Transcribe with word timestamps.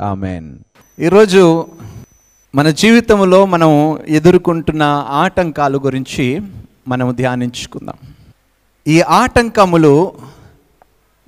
Amen. 0.00 0.58
ఈరోజు 0.98 1.66
మన 2.54 2.70
జీవితంలో 2.70 3.46
మనం 3.46 3.98
ఎదుర్కొంటున్న 4.08 4.82
ఆటంకాల 5.08 5.76
గురించి 5.76 6.40
మనం 6.88 7.14
ధ్యానించుకుందాం. 7.14 7.94
ఈ 8.86 9.00
ఆటంకములు 9.00 10.12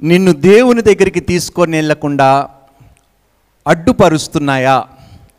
నిన్ను 0.02 0.32
దేవుని 0.32 0.82
దగ్గరికి 0.82 1.20
తీసుకొని 1.20 1.76
వెళ్ళకుండా 1.76 2.48
అడ్డుపరుస్తున్నాయా 3.66 4.84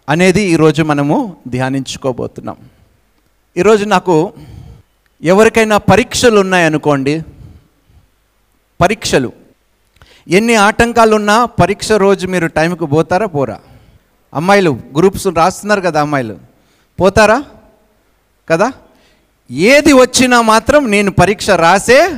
అనేది 0.09 0.41
ఈరోజు 0.41 0.83
మనము 0.83 1.35
ధ్యానించుకోబోతున్నాం. 1.47 2.55
ఈరోజు 3.57 3.85
నాకు 3.85 4.33
ఎవరికైనా 5.23 5.77
పరీక్షలు 5.77 6.39
ఉన్నాయనుకోండి 6.39 7.21
పరీక్షలు 8.81 9.42
ఎన్ని 10.27 10.55
ఆటంకాలు 10.55 11.15
ఉన్నా 11.15 11.45
పరీక్ష 11.45 11.91
రోజు 11.91 12.27
మీరు 12.27 12.47
టైంకు 12.47 12.85
పోతారా? 12.85 13.25
పోరా. 13.25 13.59
అమ్మాయిలు 14.33 14.79
గ్రూప్స్ 14.97 15.27
రాస్తున్నారు 15.27 15.81
కదా 15.81 16.01
అమ్మాయిలు. 16.01 16.39
పోతారా? 17.01 17.43
కదా? 18.49 18.71
ఏది 19.51 19.93
వచ్చినా 19.93 20.41
మాత్రం 20.41 20.91
నేను 20.91 21.11
పరీక్ష 21.11 21.49
రాసే 21.49 22.09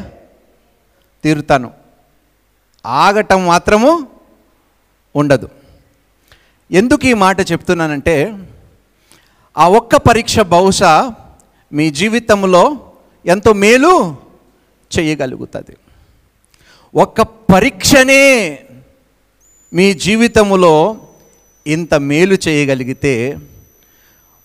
తీరుతాను. 1.24 1.72
ఆగటం 2.86 3.46
మాత్రము 3.46 4.08
ఉండదు. 5.16 5.50
ఎందుకు 6.72 7.06
ఈ 7.06 7.14
మాట 7.14 7.52
చెప్తున్నానంటే 7.52 8.40
ఆ 9.58 9.70
ఒక్క 9.70 9.96
పరీక్ష 9.96 10.40
బహుశా 10.40 11.14
మీ 11.74 11.90
జీవితంలో 11.90 12.78
ఎంతో 13.26 13.54
మేలు 13.54 14.16
చేయగలుగుతుంది. 15.00 15.78
ఒక్క 16.96 17.22
పరీక్షనే 17.22 18.60
మీ 19.74 19.94
జీవితములో 19.94 20.98
ఇంత 21.68 21.94
మేలు 21.94 22.38
చేయగలిగితే 22.48 23.38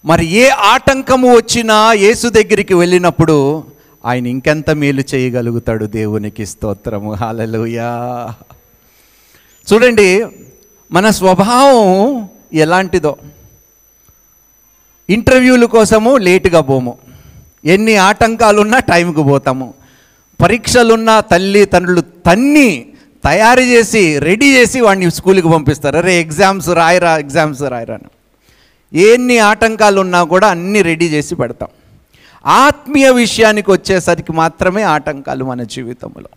మరి 0.05 0.27
ఏ 0.27 0.49
ఆటంకము 0.49 1.37
వచ్చినా 1.37 1.93
యేసు 1.93 2.29
దగ్గరికి 2.29 2.75
వెళ్ళినప్పుడు 2.75 3.65
ఆయన 4.05 4.27
ఇంకెంత 4.27 4.71
మేలు 4.71 5.03
చేయగలుగుతాడు 5.15 5.85
దేవునికి 5.85 6.47
స్తోత్రము. 6.47 7.15
హాలలుయా 7.15 7.89
చూడండి 9.73 10.27
మన 10.93 11.11
స్వభావం 11.11 12.29
ఎలాంటిదో. 12.53 13.17
ఇంటర్వ్యూల 15.11 15.65
కోసము 15.65 16.17
లేటుగా 16.17 16.61
పోము. 16.61 16.99
ఎన్ని 17.65 17.97
ఆటంకాలున్నా 17.97 18.79
టైంకి 18.79 19.23
పోతాము. 19.23 19.80
పరీక్షలున్నా 20.43 21.21
తల్లి 21.21 21.65
తండ్రులు 21.65 22.01
తన్ని 22.01 22.87
తయారు 23.25 23.61
చేసి 23.61 24.19
రెడీ 24.19 24.57
చేసి 24.57 24.81
వాడిని 24.81 25.11
స్కూల్కి 25.11 25.49
పంపిస్తారు. 25.49 25.97
అరే 25.97 26.21
ఎగ్జామ్స్ 26.21 26.69
రాయరా 26.69 27.19
ఎగ్జామ్స్ 27.19 27.63
రాయరా 27.63 27.99
ఎన్ని 28.93 29.39
ఆటంకాలు 29.39 30.01
ఉన్నా 30.01 30.25
కూడా 30.25 30.49
అన్నీ 30.49 30.83
రెడీ 30.83 31.09
చేసి 31.09 31.35
పెడతాం. 31.35 31.69
ఆత్మీయ 32.47 33.11
విషయానికి 33.11 33.71
వచ్చేసరికి 33.71 34.33
మాత్రమే 34.33 34.83
ఆటంకాలు 34.83 35.45
మన 35.45 35.63
జీవితంలో. 35.63 36.29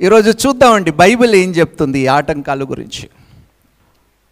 ఈరోజు 0.00 0.30
చూద్దామండి 0.30 0.90
బైబిల్ 0.90 1.34
ఏం 1.34 1.50
చెప్తుంది 1.50 1.98
ఈ 2.00 2.06
ఆటంకాల 2.06 2.62
గురించి? 2.62 3.08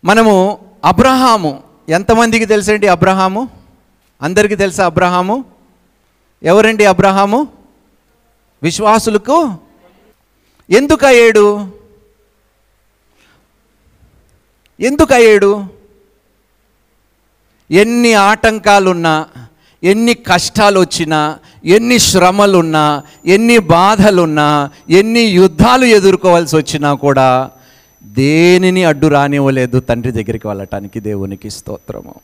మనము 0.04 0.58
అబ్రహాము 0.84 1.60
ఎంతమందికి 1.88 2.44
తెలుసండి 2.44 2.86
అబ్రహాము? 2.88 3.48
అందరికీ 4.22 4.56
తెలుసా 4.56 4.86
అబ్రహాము? 4.86 5.44
ఎవరండి 6.42 6.84
అబ్రహాము? 6.84 7.61
విశ్వాసులకు 8.62 9.54
ఎందుకు 10.70 11.06
అయ్యాడు? 11.06 11.68
ఎందుకు 14.80 15.14
అయ్యాడు? 15.14 15.64
ఎన్ని 17.70 18.14
ఆటంకాలున్నా 18.14 19.26
ఎన్ని 19.82 20.14
కష్టాలు 20.14 20.80
వచ్చినా 20.80 21.38
ఎన్ని 21.64 21.98
శ్రమలున్నా 21.98 23.02
ఎన్ని 23.26 23.58
బాధలున్నా 23.58 24.70
ఎన్ని 24.90 25.20
యుద్ధాలు 25.20 25.84
ఎదుర్కోవాల్సి 25.84 26.56
వచ్చినా 26.56 26.94
కూడా 26.94 27.50
దేనిని 28.04 28.84
అడ్డు 28.84 29.06
రానివ్వలేదు 29.06 29.80
తండ్రి 29.80 30.12
దగ్గరికి 30.12 30.48
వెళ్ళటానికి 30.48 31.00
దేవునికి 31.00 31.50
స్తోత్రము. 31.50 32.14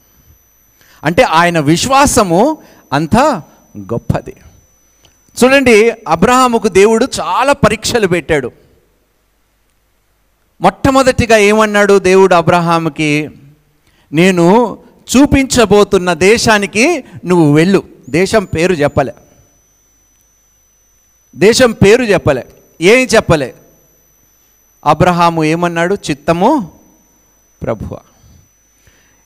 అంటే 1.04 1.22
ఆయన 1.22 1.58
విశ్వాసము 1.58 2.58
అంత 2.92 3.16
గొప్పది. 3.78 4.34
చూడండి 5.44 5.90
అబ్రహాముకు 6.08 6.68
దేవుడు 6.68 7.08
చాలా 7.20 7.52
పరీక్షలు 7.52 8.06
పెట్టాడు. 8.06 8.52
మొట్టమొదటిగా 10.60 11.36
ఏమన్నాడు 11.36 11.98
దేవుడు 11.98 12.34
అబ్రహాముకి 12.34 13.30
నేను 14.12 14.78
చూపించబోతున్న 15.16 16.12
దేశానికి 16.12 17.04
నువ్వు 17.24 17.54
వెళ్ళు. 17.54 17.82
దేశం 18.10 18.44
పేరు 18.44 18.74
చెప్పలే. 18.74 19.14
దేశం 21.36 21.72
పేరు 21.72 22.02
చెప్పలే. 22.02 22.46
ఏం 22.80 23.08
చెప్పలే? 23.14 23.54
అబ్రహాము 24.86 25.44
ఏమన్నాడు? 25.44 25.94
చిత్తము 25.94 26.72
ప్రభువ. 27.62 27.98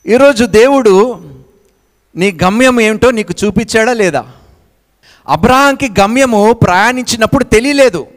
ఈరోజు 0.07 0.45
దేవుడు 0.45 1.21
నీ 2.15 2.37
గమ్యం 2.43 2.79
ఏమిటో 2.79 3.11
నీకు 3.11 3.33
చూపించాడా 3.45 3.93
లేదా? 3.93 4.31
అబ్రహాంకి 5.27 5.89
గమ్యము 5.99 6.53
ప్రయాణించినప్పుడు 6.53 7.43
తెలియలేదు. 7.43 8.07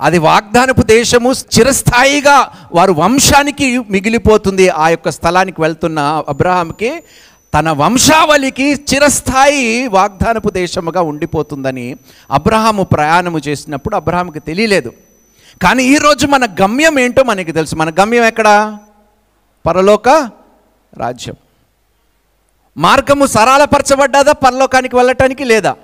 అది 0.00 0.18
వాగ్దానపు 0.18 0.82
దేశము 0.82 1.32
చిరస్థాయిగా 1.32 2.52
వారు 2.72 2.92
వంశానికి 2.92 3.78
మిగిలిపోతుంది. 3.78 4.68
ఆ 4.68 4.88
యొక్క 4.88 5.10
స్థలానికి 5.10 5.60
వెళ్తున్న 5.60 6.24
అబ్రహాంకి 6.28 7.02
తన 7.54 7.70
వంశావళికి 7.70 8.72
చిరస్థాయి 8.72 9.86
వాగ్దానపు 9.86 10.50
దేశముగా 10.50 11.00
ఉండిపోతుందని 11.00 11.96
అబ్రహాము 12.30 12.82
ప్రయాణము 12.82 13.38
చేసినప్పుడు 13.38 13.96
అబ్రహాంకి 13.96 14.40
తెలియలేదు. 14.40 14.92
కానీ 15.62 15.84
ఈరోజు 15.84 16.26
మన 16.26 16.44
గమ్యం 16.44 16.98
ఏంటో 16.98 17.22
మనకి 17.22 17.52
తెలుసు. 17.52 17.76
మన 17.76 17.90
గమ్యం 17.90 18.24
ఎక్కడ? 18.24 18.78
పరలోక 19.66 20.08
రాజ్యం. 20.98 21.34
మార్గము 22.76 23.26
సరళపరచబడ్డాదా? 23.26 24.32
పరలోకానికి 24.32 24.96
వెళ్ళటానికి 24.96 25.44
లేదా? 25.44 25.76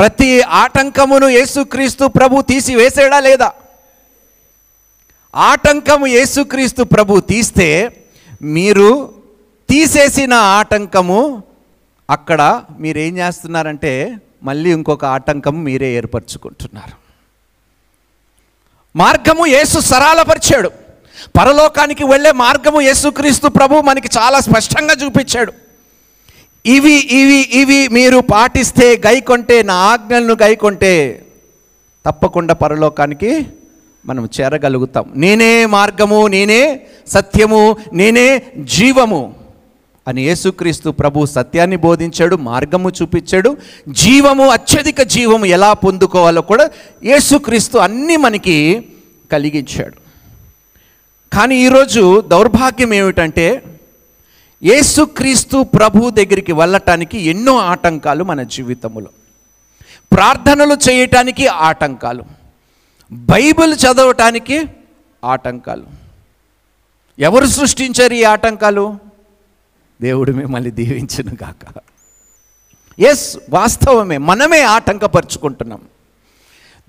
ప్రతి 0.00 0.42
ఆటంకమును 0.42 1.28
యేసుక్రీస్తు 1.28 2.04
ప్రభు 2.06 2.42
తీసివేసాడా 2.42 3.20
లేదా? 3.20 3.52
ఆటంకము 5.34 6.06
యేసుక్రీస్తు 6.06 6.82
ప్రభు 6.82 7.20
తీస్తే 7.20 7.90
మీరు 8.42 9.14
తీసేసిన 9.70 10.34
ఆటంకము 10.34 11.42
అక్కడ 12.10 12.62
మీరేం 12.78 13.18
చేస్తున్నారంటే 13.18 14.16
మళ్ళీ 14.42 14.72
ఇంకొక 14.72 15.04
ఆటంకం 15.04 15.64
మీరే 15.64 15.92
ఏర్పరచుకుంటున్నారు. 15.92 16.96
మార్గము 18.96 19.46
యేసు 19.46 19.80
సరళపరిచాడు. 19.80 20.70
పరలోకానికి 21.38 22.04
వెళ్ళే 22.04 22.32
మార్గము 22.32 22.80
యేసుక్రీస్తు 22.80 23.48
ప్రభు 23.48 23.80
మనకి 23.80 24.08
చాలా 24.18 24.40
స్పష్టంగా 24.40 24.94
చూపించాడు. 24.94 25.52
ఇవి 26.66 26.92
ఇవి 26.92 27.48
ఇవి 27.52 27.88
మీరు 27.88 28.18
పాటిస్తే 28.18 29.00
గైకొంటే 29.06 29.62
నా 29.62 29.74
ఆజ్ఞలను 29.74 30.36
గైకొంటే 30.42 31.26
తప్పకుండా 32.06 32.54
పరలోకానికి 32.54 33.46
మనం 34.06 34.28
చేరగలుగుతాం. 34.40 35.12
నేనే 35.16 35.66
మార్గము 35.66 36.26
నేనే 36.26 36.80
సత్యము 37.06 37.76
నేనే 37.92 38.42
జీవము 38.58 39.34
అని 40.08 40.22
యేసుక్రీస్తు 40.22 40.90
ప్రభు 40.90 41.26
సత్యాన్ని 41.26 41.76
బోధించాడు 41.76 42.36
మార్గము 42.36 42.90
చూపించాడు. 42.90 43.56
జీవము 43.88 44.48
అత్యధిక 44.48 45.02
జీవము 45.02 45.46
ఎలా 45.46 45.72
పొందుకోవాలో 45.72 46.42
కూడా 46.42 46.70
యేసుక్రీస్తు 47.04 47.78
అన్నీ 47.78 48.16
మనకి 48.16 48.84
కలిగించాడు. 49.32 49.96
కానీ 51.36 51.56
ఈరోజు 51.64 52.20
దౌర్భాగ్యం 52.20 52.94
ఏమిటంటే 52.94 53.62
యేసుక్రీస్తు 54.62 55.62
ప్రభు 55.62 56.10
దగ్గరికి 56.10 56.52
వెళ్ళటానికి 56.52 57.18
ఎన్నో 57.18 57.56
ఆటంకాలు 57.58 58.24
మన 58.24 58.42
జీవితంలో 58.42 59.08
ప్రార్థనలు 60.12 60.90
చేయటానికి 60.90 61.46
ఆటంకాలు. 61.46 62.24
బైబిల్ 63.12 63.74
చదవటానికి 63.74 64.68
ఆటంకాలు. 65.24 65.86
ఎవరు 67.18 67.46
సృష్టించారు 67.46 68.14
ఈ 68.14 68.22
ఆటంకాలు? 68.22 68.98
దేవుడు 70.02 70.32
మిమ్మల్ని 70.32 70.70
దీవించను 70.70 71.36
గాక. 71.44 71.82
ఎస్ 72.98 73.36
వాస్తవమే. 73.50 74.18
మనమే 74.18 74.62
ఆటంకపరుచుకుంటున్నాం. 74.62 75.80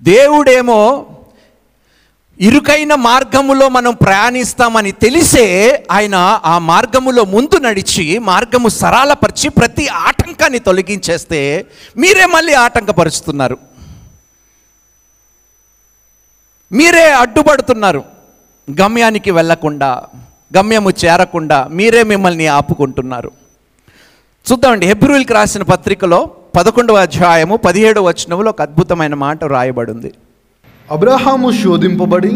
దేవుడేమో 0.02 1.06
ఇరుకైన 2.42 2.94
మార్గములో 2.94 3.68
మనం 3.68 3.94
ప్రయాణిస్తామని 3.94 4.92
తెలిసే 4.92 5.44
ఆయన 5.90 6.40
ఆ 6.44 6.58
మార్గములో 6.58 7.24
ముందు 7.24 7.58
నడిచి 7.58 8.18
మార్గము 8.18 8.68
సరళపరిచి 8.68 9.48
ప్రతి 9.48 9.88
ఆటంకాన్ని 9.88 10.58
తొలగించేస్తే 10.58 11.66
మీరే 11.96 12.26
మళ్ళీ 12.26 12.54
ఆటంకపరుస్తున్నారు. 12.54 13.58
మీరే 16.72 17.12
అడ్డుపడుతున్నారు. 17.12 18.04
గమ్యానికి 18.70 19.30
వెళ్ళకుండా 19.30 20.02
గమ్యము 20.56 20.90
చేరకుండా 20.90 21.68
మీరే 21.70 22.02
మిమ్మల్ని 22.02 22.46
ఆపుకుంటున్నారు. 22.46 23.30
చూద్దామండి 24.46 24.86
హెబ్రిల్కి 24.86 25.32
రాసిన 25.32 25.62
పత్రికలో 25.62 26.30
పదకొండవ 26.56 26.96
అధ్యాయము 26.96 27.56
పదిహేడవ 27.56 28.08
వచనంలో 28.08 28.50
ఒక 28.50 28.62
అద్భుతమైన 28.62 29.14
మాట 29.14 29.44
రాయబడింది 29.44 30.12
అబ్రహాము 30.92 31.52
శోధింపబడి 31.52 32.30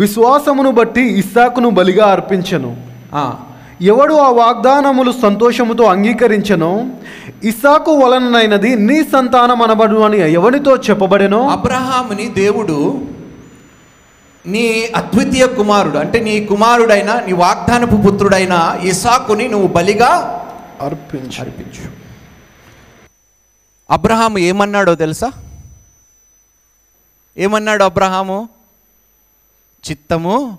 విశ్వాసమును 0.00 0.70
బట్టి 0.70 1.02
ఇస్సాకును 1.18 1.70
బలిగా 1.70 2.06
అర్పించెను. 2.06 2.70
ఎవడు 3.80 4.14
ఆ 4.14 4.30
వాగ్దానములు 4.30 5.12
సంతోషముతో 5.22 5.84
అంగీకరించెనో 5.84 6.86
ఇస్సాకు 7.44 7.92
వలనైనది 7.92 8.76
నీ 8.76 9.02
సంతానం 9.02 9.62
అనబడు 9.62 9.96
అని 9.96 10.32
ఎవరితో 10.32 10.76
చెప్పబడెనో? 10.76 11.48
అబ్రహాముని 11.48 12.26
దేవుడు 12.26 13.00
నీ 14.46 14.88
అద్వితీయ 14.96 15.46
కుమారుడు 15.46 15.98
అంటే 15.98 16.20
నీ 16.20 16.44
కుమారుడైన 16.44 17.12
నీ 17.26 17.32
వాగ్దానపు 17.32 17.96
పుత్రుడైన 17.96 18.78
ఇసాకుని 18.82 19.48
నువ్వు 19.48 19.68
బలిగా 19.68 20.12
అర్పించు. 20.82 21.40
అర్పించు. 21.40 21.90
అబ్రహాము 23.90 24.38
ఏమన్నాడో 24.38 24.94
తెలుసా? 24.94 25.32
ఏమన్నాడు 27.38 27.84
అబ్రహాము? 27.84 28.48
చిత్తము? 29.90 30.58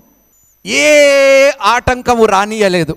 ఏ 0.66 1.50
ఆటంకము 1.62 2.24
రానియలేదు. 2.24 2.96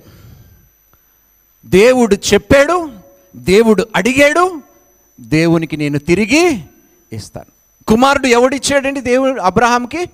దేవుడు 1.66 2.14
చెప్పాడు 2.14 2.92
దేవుడు 3.36 3.88
అడిగాడు 3.96 4.62
దేవునికి 5.20 5.76
నేను 5.76 5.98
తిరిగి 5.98 6.60
ఇస్తాను. 7.12 7.84
కుమారుడు 7.86 8.26
ఎవడిచ్చాడండి 8.26 9.00
దేవుడు 9.00 9.40
అబ్రహాంకి 9.40 10.10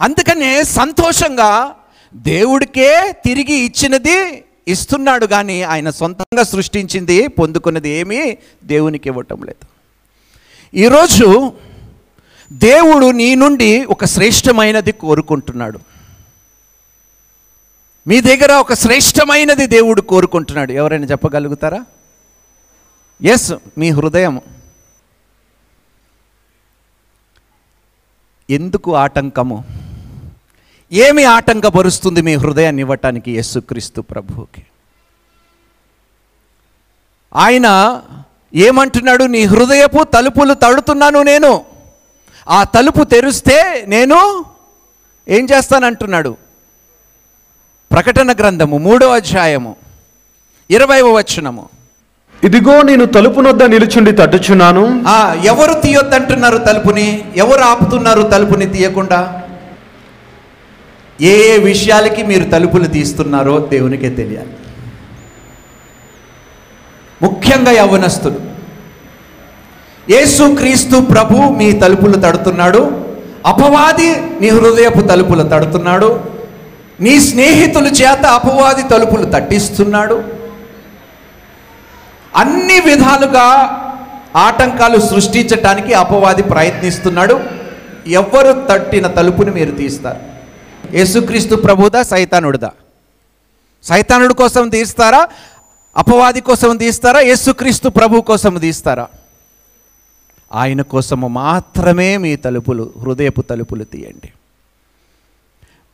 అందుకనే 0.00 0.64
సంతోషంగా 0.64 1.74
దేవుడికే 2.14 3.12
తిరిగి 3.24 3.54
ఇచ్చినది 3.54 4.44
ఇస్తున్నాడు 4.68 5.26
కానీ 5.26 5.62
ఆయన 5.62 5.90
సొంతంగా 5.90 6.42
సృష్టించింది 6.42 7.26
పొందుకున్నది 7.26 7.88
ఏమీ 7.88 8.38
దేవునికి 8.64 9.08
ఇవ్వటం 9.08 9.42
లేదు. 9.42 9.66
ఈరోజు 10.76 11.52
దేవుడు 12.52 13.10
నీ 13.10 13.34
నుండి 13.34 13.84
ఒక 13.84 14.04
శ్రేష్టమైనది 14.04 14.92
కోరుకుంటున్నాడు. 14.92 15.78
మీ 18.06 18.20
దగ్గర 18.20 18.52
ఒక 18.52 18.74
శ్రేష్టమైనది 18.74 19.66
దేవుడు 19.66 20.00
కోరుకుంటున్నాడు. 20.00 20.72
ఎవరైనా 20.72 21.06
చెప్పగలుగుతారా? 21.06 21.84
ఎస్ 23.22 23.52
మీ 23.78 23.90
హృదయం 23.90 24.40
ఎందుకు 28.50 28.94
ఆటంకము? 28.94 29.64
ఏమి 30.92 31.24
ఆటంకపరుస్తుంది 31.24 32.22
మీ 32.22 32.34
హృదయాన్ని 32.34 32.82
ఇవ్వటానికి 32.82 33.32
యేసుక్రీస్తు 33.32 34.00
ప్రభువుకి? 34.00 34.66
ఆయన 37.34 38.02
ఏమంటున్నాడు? 38.54 39.24
నీ 39.24 39.44
హృదయపు 39.44 40.04
తలుపులు 40.04 40.54
తడుతున్నాను 40.54 41.22
నేను. 41.22 41.75
ఆ 42.48 42.64
తలుపు 42.64 43.04
తెరిస్తే 43.04 43.84
నేను 43.88 44.44
ఏం 45.28 45.48
చేస్తానంటున్నాడు? 45.52 46.36
ప్రకటన 47.92 48.32
గ్రంథము 48.32 48.78
మూడో 48.78 49.08
అధ్యాయము 49.10 49.76
ఇరవైవ 50.70 51.06
వచనము. 51.06 51.68
ఇదిగో 52.44 52.82
నేను 52.82 53.06
తలుపు 53.06 53.40
నొద్ద 53.40 53.62
నిలుచుండి 53.62 54.12
తట్టుచున్నాను 54.12 55.04
ఆ 55.08 55.42
ఎవరు 55.44 55.80
తీయొద్దంటున్నారు 55.80 56.58
తలుపుని? 56.58 57.24
ఎవరు 57.36 57.60
ఆపుతున్నారు 57.60 58.22
తలుపుని 58.22 58.66
తీయకుండా? 58.66 59.42
ఏ 61.20 61.34
ఏ 61.52 61.58
విషయాలకి 61.58 62.22
మీరు 62.22 62.50
తలుపులు 62.50 62.86
తీస్తున్నారో 62.86 63.58
దేవునికే 63.58 64.10
తెలియాలి. 64.10 64.54
ముఖ్యంగా 67.22 67.70
యవ్వనస్తులు. 67.70 68.45
యేసుక్రీస్తు 70.10 71.00
ప్రభు 71.00 71.36
మీ 71.36 71.72
తలుపులు 71.72 72.16
తడుతున్నాడు. 72.20 72.82
అపవాది 73.46 74.08
నీ 74.40 74.48
హృదయపు 74.48 75.00
తలుపులు 75.00 75.42
తడుతున్నాడు. 75.42 76.20
నీ 77.00 77.20
స్నేహితుల 77.20 77.86
చేత 77.86 78.26
అపవాది 78.26 78.82
తలుపులు 78.82 79.26
తట్టిస్తున్నాడు. 79.30 80.22
అన్ని 82.36 82.80
విధాలుగా 82.80 83.46
ఆటంకాలు 84.36 85.00
సృష్టించటానికి 85.00 85.92
అపవాది 85.94 86.42
ప్రయత్నిస్తున్నాడు. 86.42 87.40
ఎవ్వరు 88.06 88.66
తట్టిన 88.70 89.06
తలుపుని 89.06 89.50
మీరు 89.50 89.70
తీస్తారు? 89.70 90.20
యేసుక్రీస్తు 90.96 91.54
ప్రభుదా 91.56 92.02
సైతానుడిదా? 92.02 92.70
సైతానుడి 93.84 94.34
కోసం 94.34 94.68
తీస్తారా? 94.68 95.28
అపవాది 95.96 96.40
కోసం 96.40 96.76
తీస్తారా? 96.76 97.20
యేసుక్రీస్తు 97.20 97.88
ప్రభు 97.88 98.20
కోసం 98.20 98.54
తీస్తారా? 98.54 99.06
ఆయన 100.52 100.82
కోసము 100.82 101.28
మాత్రమే 101.28 102.16
మీ 102.16 102.36
తలుపులు 102.36 102.92
హృదయపు 103.02 103.42
తలుపులు 103.42 103.84
తీయండి. 103.84 104.32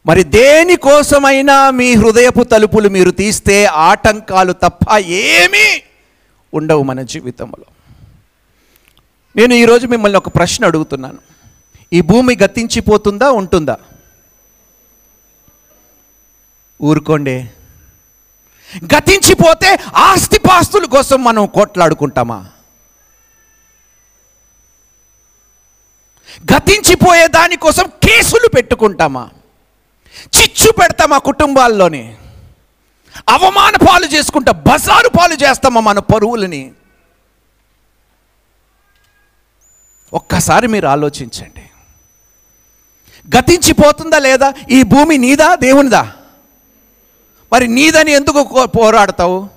మరి 0.07 0.25
దేనికోసమైనా 0.25 1.71
మీ 1.71 1.95
హృదయపు 1.95 2.43
తలుపులు 2.43 2.89
మీరు 2.89 3.11
తీస్తే 3.11 3.65
ఆటంకాలు 3.65 4.53
తప్ప 4.53 4.99
ఏమీ 4.99 5.83
ఉండవు 6.55 6.83
మన 6.83 7.03
జీవితంలో. 7.03 7.65
నేను 9.37 9.55
ఈరోజు 9.55 9.87
మిమ్మల్ని 9.87 10.17
ఒక 10.17 10.29
ప్రశ్న 10.29 10.65
అడుగుతున్నాను. 10.65 11.19
ఈ 11.93 12.01
భూమి 12.01 12.37
గతించిపోతుందా 12.45 13.31
ఉంటుందా? 13.31 13.77
ఊరుకోండి. 16.83 17.51
గతించిపోతే 18.85 19.79
ఆస్తిపాస్తుల 19.95 20.85
కోసం 20.85 21.25
మనం 21.25 21.47
కోట్లాడుకుంటామా? 21.47 22.47
గతించిపోయే 26.41 27.29
దానికోసం 27.29 27.87
కేసులు 27.87 28.49
పెట్టుకుంటామా? 28.49 29.31
చిచ్చు 30.39 30.73
పెడతామా 30.73 31.19
కుటుంబాల్లోని? 31.19 32.17
అవమాన 33.29 33.77
పాలు 33.77 34.07
చేసుకుంటా 34.07 34.53
బజారు 34.53 35.09
పాలు 35.09 35.35
చేస్తామా 35.35 35.81
మన 35.81 35.99
పరువులని? 35.99 36.73
ఒక్కసారి 40.13 40.67
మీరు 40.67 40.87
ఆలోచించండి. 40.87 41.63
గతించిపోతుందా 43.39 44.19
లేదా? 44.19 44.55
ఈ 44.71 44.83
భూమి 44.83 45.19
నీదా 45.19 45.55
దేవునిదా? 45.55 46.13
మరి 47.53 47.69
నీదని 47.69 48.13
ఎందుకు 48.13 48.45
కో- 48.45 48.65
పోరాడతావు? 48.65 49.49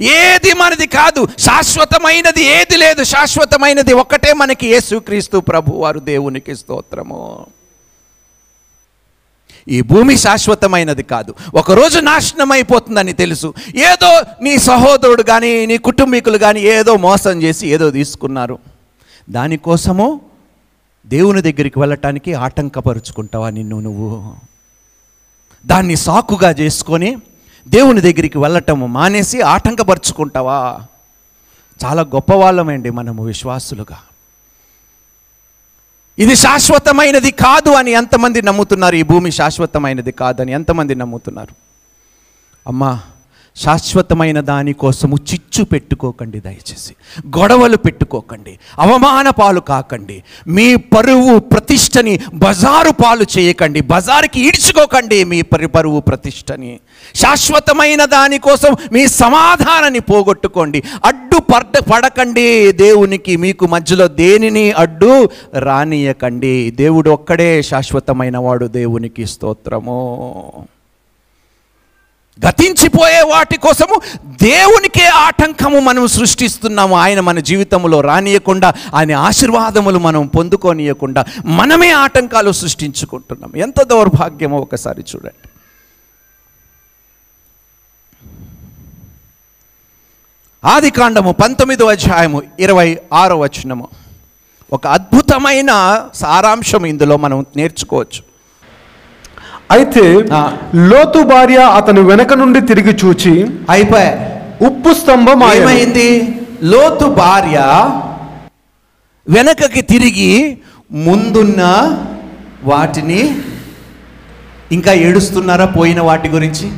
ఏది 0.00 0.52
మనది 0.52 0.86
కాదు 0.86 1.28
శాశ్వతమైనది 1.38 2.42
ఏది 2.44 2.76
లేదు 2.76 3.02
శాశ్వతమైనది 3.02 3.92
ఒక్కటే 3.92 4.32
మనకి 4.32 4.66
యేసుక్రీస్తు 4.66 5.38
ప్రభు 5.38 5.70
వారు 5.72 5.98
దేవునికి 5.98 6.56
స్తోత్రము. 6.56 7.46
ఈ 9.68 9.80
భూమి 9.80 10.16
శాశ్వతమైనది 10.16 11.02
కాదు 11.02 11.34
ఒకరోజు 11.54 11.98
నాశనం 11.98 12.52
అయిపోతుందని 12.52 13.12
తెలుసు. 13.12 13.54
ఏదో 13.76 14.20
నీ 14.42 14.58
సహోదరుడు 14.58 15.22
కానీ 15.22 15.66
నీ 15.66 15.78
కుటుంబీకులు 15.78 16.38
కానీ 16.38 16.60
ఏదో 16.60 16.96
మోసం 16.96 17.42
చేసి 17.42 17.68
ఏదో 17.68 17.90
తీసుకున్నారు. 17.90 18.58
దానికోసము 19.30 20.20
దేవుని 21.06 21.42
దగ్గరికి 21.42 21.78
వెళ్ళటానికి 21.78 22.34
ఆటంకపరుచుకుంటావా 22.34 23.50
నిన్ను 23.50 23.80
నువ్వు? 23.80 24.34
దాన్ని 25.66 25.96
సాకుగా 25.96 26.50
చేసుకొని 26.50 27.16
దేవుని 27.68 28.00
దగ్గరికి 28.00 28.38
వెళ్ళటము 28.38 28.86
మానేసి 28.86 29.40
ఆటంకపరుచుకుంటావా? 29.40 30.80
చాలా 31.84 32.02
గొప్పవాళ్ళమండి 32.02 32.90
మనము 32.90 33.24
విశ్వాసులుగా. 33.24 33.98
ఇది 36.18 36.36
శాశ్వతమైనది 36.36 37.30
కాదు 37.30 37.70
అని 37.70 37.90
ఎంతమంది 37.90 38.42
నమ్ముతున్నారు? 38.42 38.96
ఈ 38.96 39.02
భూమి 39.02 39.30
శాశ్వతమైనది 39.30 40.12
కాదని 40.12 40.52
ఎంతమంది 40.52 40.94
నమ్ముతున్నారు? 40.94 41.54
అమ్మా 42.66 43.00
శాశ్వతమైన 43.56 44.40
దానికోసము 44.40 45.16
చిచ్చు 45.16 45.64
పెట్టుకోకండి 45.64 46.40
దయచేసి 46.40 46.94
గొడవలు 47.38 47.76
పెట్టుకోకండి 47.76 48.58
అవమాన 48.78 49.30
పాలు 49.30 49.60
కాకండి 49.60 50.22
మీ 50.46 50.76
పరువు 50.76 51.38
ప్రతిష్టని 51.38 52.20
బజారు 52.34 52.90
పాలు 52.90 53.26
చేయకండి 53.38 53.80
బజారుకి 53.80 54.40
ఈడ్చుకోకండి 54.40 55.24
మీ 55.24 55.42
పరి 55.42 55.66
పరువు 55.66 56.00
ప్రతిష్టని. 56.00 56.80
శాశ్వతమైన 57.14 58.04
దానికోసం 58.04 58.76
మీ 58.92 59.06
సమాధానాన్ని 59.06 60.00
పోగొట్టుకోండి 60.00 60.82
అడ్డు 61.04 61.38
పడ 61.38 61.78
పడకండి 61.78 62.72
దేవునికి 62.72 63.36
మీకు 63.36 63.66
మధ్యలో 63.66 64.08
దేనిని 64.08 64.72
అడ్డు 64.72 65.30
రానియకండి. 65.58 66.70
దేవుడు 66.70 67.10
ఒక్కడే 67.10 67.62
శాశ్వతమైన 67.62 68.38
వాడు 68.38 68.66
దేవునికి 68.66 69.26
స్తోత్రము. 69.26 70.52
గతించిపోయే 72.48 73.22
వాటి 73.22 73.56
కోసము 73.56 74.00
దేవునికే 74.42 75.06
ఆటంకము 75.06 75.78
మనం 75.78 76.06
సృష్టిస్తున్నాము. 76.06 76.96
ఆయన 76.96 77.20
మన 77.20 77.38
జీవితంలో 77.38 78.00
రానియకుండా 78.00 78.74
ఆయన 78.94 79.16
ఆశీర్వాదములు 79.16 79.98
మనం 79.98 80.26
పొందుకోనియకుండా 80.26 81.24
మనమే 81.44 81.90
ఆటంకాలు 81.90 82.52
సృష్టించుకుంటున్నాం. 82.52 83.52
ఎంత 83.56 83.82
దౌర్భాగ్యమో 83.82 84.58
ఒకసారి 84.58 85.04
చూడండి. 85.16 85.48
ఆది 90.64 90.90
కాండము 90.90 91.32
పంతొమ్మిదో 91.32 91.86
అధ్యాయము 91.86 92.42
ఇరవై 92.60 92.98
ఆరో 93.12 93.38
వచనము. 93.38 93.88
ఒక 94.72 94.86
అద్భుతమైన 94.86 96.04
సారాంశం 96.14 96.84
ఇందులో 96.86 97.16
మనం 97.16 97.46
నేర్చుకోవచ్చు. 97.56 98.29
అయితే. 99.70 100.24
లోతు 100.74 101.22
భార్య 101.22 101.56
అతను 101.56 102.02
వెనక 102.02 102.32
నుండి 102.32 102.60
తిరిగి 102.60 102.96
చూచి 103.04 103.46
అయిపోయా. 103.70 104.30
ఉప్పు 104.66 104.94
స్తంభం. 104.94 105.42
ఏమైంది? 105.52 106.40
లోతు 106.62 107.04
భార్య 107.04 107.58
వెనకకి 109.28 109.80
తిరిగి 109.80 110.58
ముందున్న 110.92 111.62
వాటిని 112.64 113.38
ఇంకా 114.72 114.92
ఏడుస్తున్నారా? 114.92 115.64
పోయిన 115.64 116.00
వాటి 116.00 116.28
గురించి? 116.28 116.70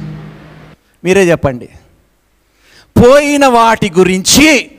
మీరే 1.04 1.30
చెప్పండి. 1.30 1.68
పోయిన 3.02 3.46
వాటి 3.46 3.92
గురించి 3.98 4.70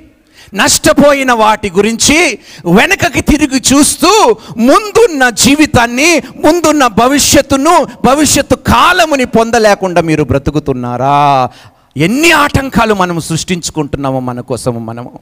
నష్టపోయిన 0.54 1.32
వాటి 1.32 1.70
గురించి 1.70 2.40
వెనకకి 2.66 3.22
తిరిగి 3.22 3.62
చూస్తూ 3.74 4.38
ముందున్న 4.58 5.30
జీవితాన్ని 5.30 6.22
ముందున్న 6.46 6.88
భవిష్యత్తును 6.88 7.88
భవిష్యత్తు 8.06 8.56
కాలముని 8.56 9.26
పొందలేకుండా 9.26 10.02
మీరు 10.02 10.24
బ్రతుకుతున్నారా? 10.24 11.50
ఎన్ని 11.98 12.32
ఆటంకాలు 12.32 12.94
మనం 12.94 13.20
సృష్టించుకుంటున్నామో 13.20 14.20
మన 14.20 14.42
కోసము 14.42 14.80
మనము. 14.80 15.20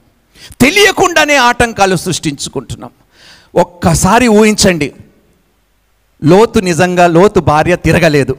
తెలియకుండానే 0.62 1.36
ఆటంకాలు 1.36 1.96
సృష్టించుకుంటున్నాం. 1.96 2.90
ఒక్కసారి 3.56 4.28
ఊహించండి. 4.28 4.94
లోతు 6.24 6.60
నిజంగా 6.60 7.08
లోతు 7.08 7.40
భార్య 7.40 7.76
తిరగలేదు. 7.76 8.36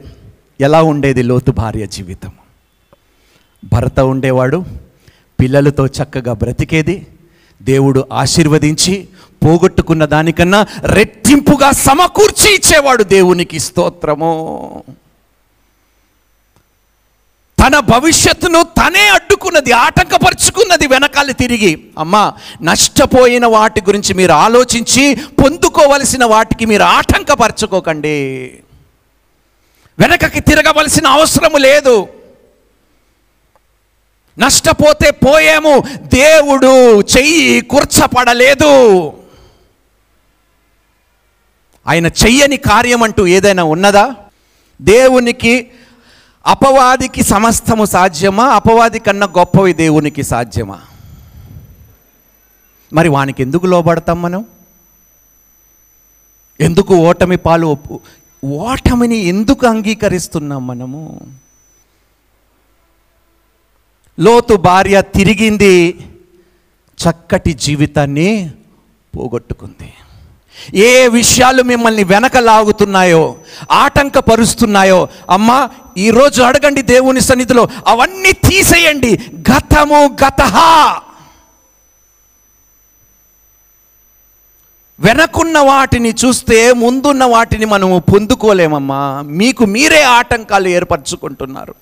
ఎలా 0.61 0.81
ఉండేది 0.81 1.23
లోతు 1.23 1.51
భార్య 1.51 1.85
జీవితం? 1.85 2.31
భర్త 3.73 3.99
ఉండేవాడు 3.99 4.65
పిల్లలతో 5.39 5.87
చక్కగా 5.87 6.33
బ్రతికేది 6.33 7.07
దేవుడు 7.61 8.07
ఆశీర్వదించి 8.11 9.07
పోగొట్టుకున్న 9.45 10.05
దానికన్నా 10.05 10.65
రెట్టింపుగా 10.83 11.71
సమకూర్చి 11.71 12.55
ఇచ్చేవాడు 12.55 13.03
దేవునికి 13.03 13.59
స్తోత్రము. 13.59 14.83
తన 17.59 17.79
భవిష్యత్తును 17.79 18.63
తనే 18.63 19.09
అడ్డుకున్నది 19.09 19.71
ఆటంకపరుచుకున్నది 19.71 20.87
వెనకాలి 20.87 21.33
తిరిగి 21.33 21.87
అమ్మా 21.97 22.33
నష్టపోయిన 22.61 23.45
వాటి 23.45 23.81
గురించి 23.81 24.13
మీరు 24.13 24.31
ఆలోచించి 24.31 25.15
పొందుకోవలసిన 25.15 26.25
వాటికి 26.25 26.65
మీరు 26.65 26.83
ఆటంకపరచుకోకండి. 26.83 28.17
వెనకకి 29.99 30.39
తిరగవలసిన 30.39 31.07
అవసరము 31.07 31.57
లేదు. 31.57 32.07
నష్టపోతే 34.39 35.11
పోయాము 35.11 35.83
దేవుడు 35.97 37.01
చెయ్యి 37.01 37.61
కూర్చపడలేదు. 37.61 39.13
ఆయన 41.87 42.05
చెయ్యని 42.05 42.57
కార్యం 42.57 43.03
అంటూ 43.03 43.27
ఏదైనా 43.27 43.63
ఉన్నదా? 43.63 44.15
దేవునికి 44.81 45.71
అపవాదికి 46.47 47.23
సమస్తము 47.23 47.85
సాధ్యమా? 47.85 48.45
అపవాది 48.45 48.99
కన్నా 48.99 49.25
గొప్పవి 49.25 49.73
దేవునికి 49.73 50.23
సాధ్యమా? 50.23 50.81
మరి 52.93 53.09
వానికి 53.09 53.41
ఎందుకు 53.41 53.65
లోబడతాం 53.65 54.21
మనం? 54.21 54.45
ఎందుకు 56.59 56.95
ఓటమి 56.95 57.37
పాలు 57.37 57.67
ఒప్పు 57.67 57.99
ఓటమిని 58.45 59.15
ఎందుకు 59.15 59.67
అంగీకరిస్తున్నాం 59.67 60.67
మనము? 60.67 61.19
లోతు 64.19 64.55
భార్య 64.55 65.01
తిరిగింది 65.01 65.89
చక్కటి 66.97 67.53
జీవితాన్ని 67.53 68.51
పోగొట్టుకుంది. 69.17 69.93
ఏ 70.75 71.07
విషయాలు 71.07 71.63
మిమ్మల్ని 71.63 72.03
వెనక 72.03 72.37
లాగుతున్నాయో 72.37 73.35
ఆటంకపరుస్తున్నాయో 73.71 75.07
అమ్మా 75.29 75.69
ఈరోజు 75.97 76.41
అడగండి 76.41 76.81
దేవుని 76.81 77.21
సన్నిధిలో 77.21 77.69
అవన్నీ 77.87 78.31
తీసేయండి. 78.31 79.19
గతము 79.51 80.17
గతహ 80.25 80.57
వెనకున్న 84.99 85.59
వాటిని 85.59 86.13
చూస్తే 86.25 86.73
ముందున్న 86.73 87.23
వాటిని 87.23 87.65
మనము 87.65 87.99
పొందుకోలేమమ్మా. 87.99 89.21
మీకు 89.21 89.65
మీరే 89.65 90.01
ఆటంకాలు 90.01 90.67
ఏర్పరచుకుంటున్నారు. 90.67 91.75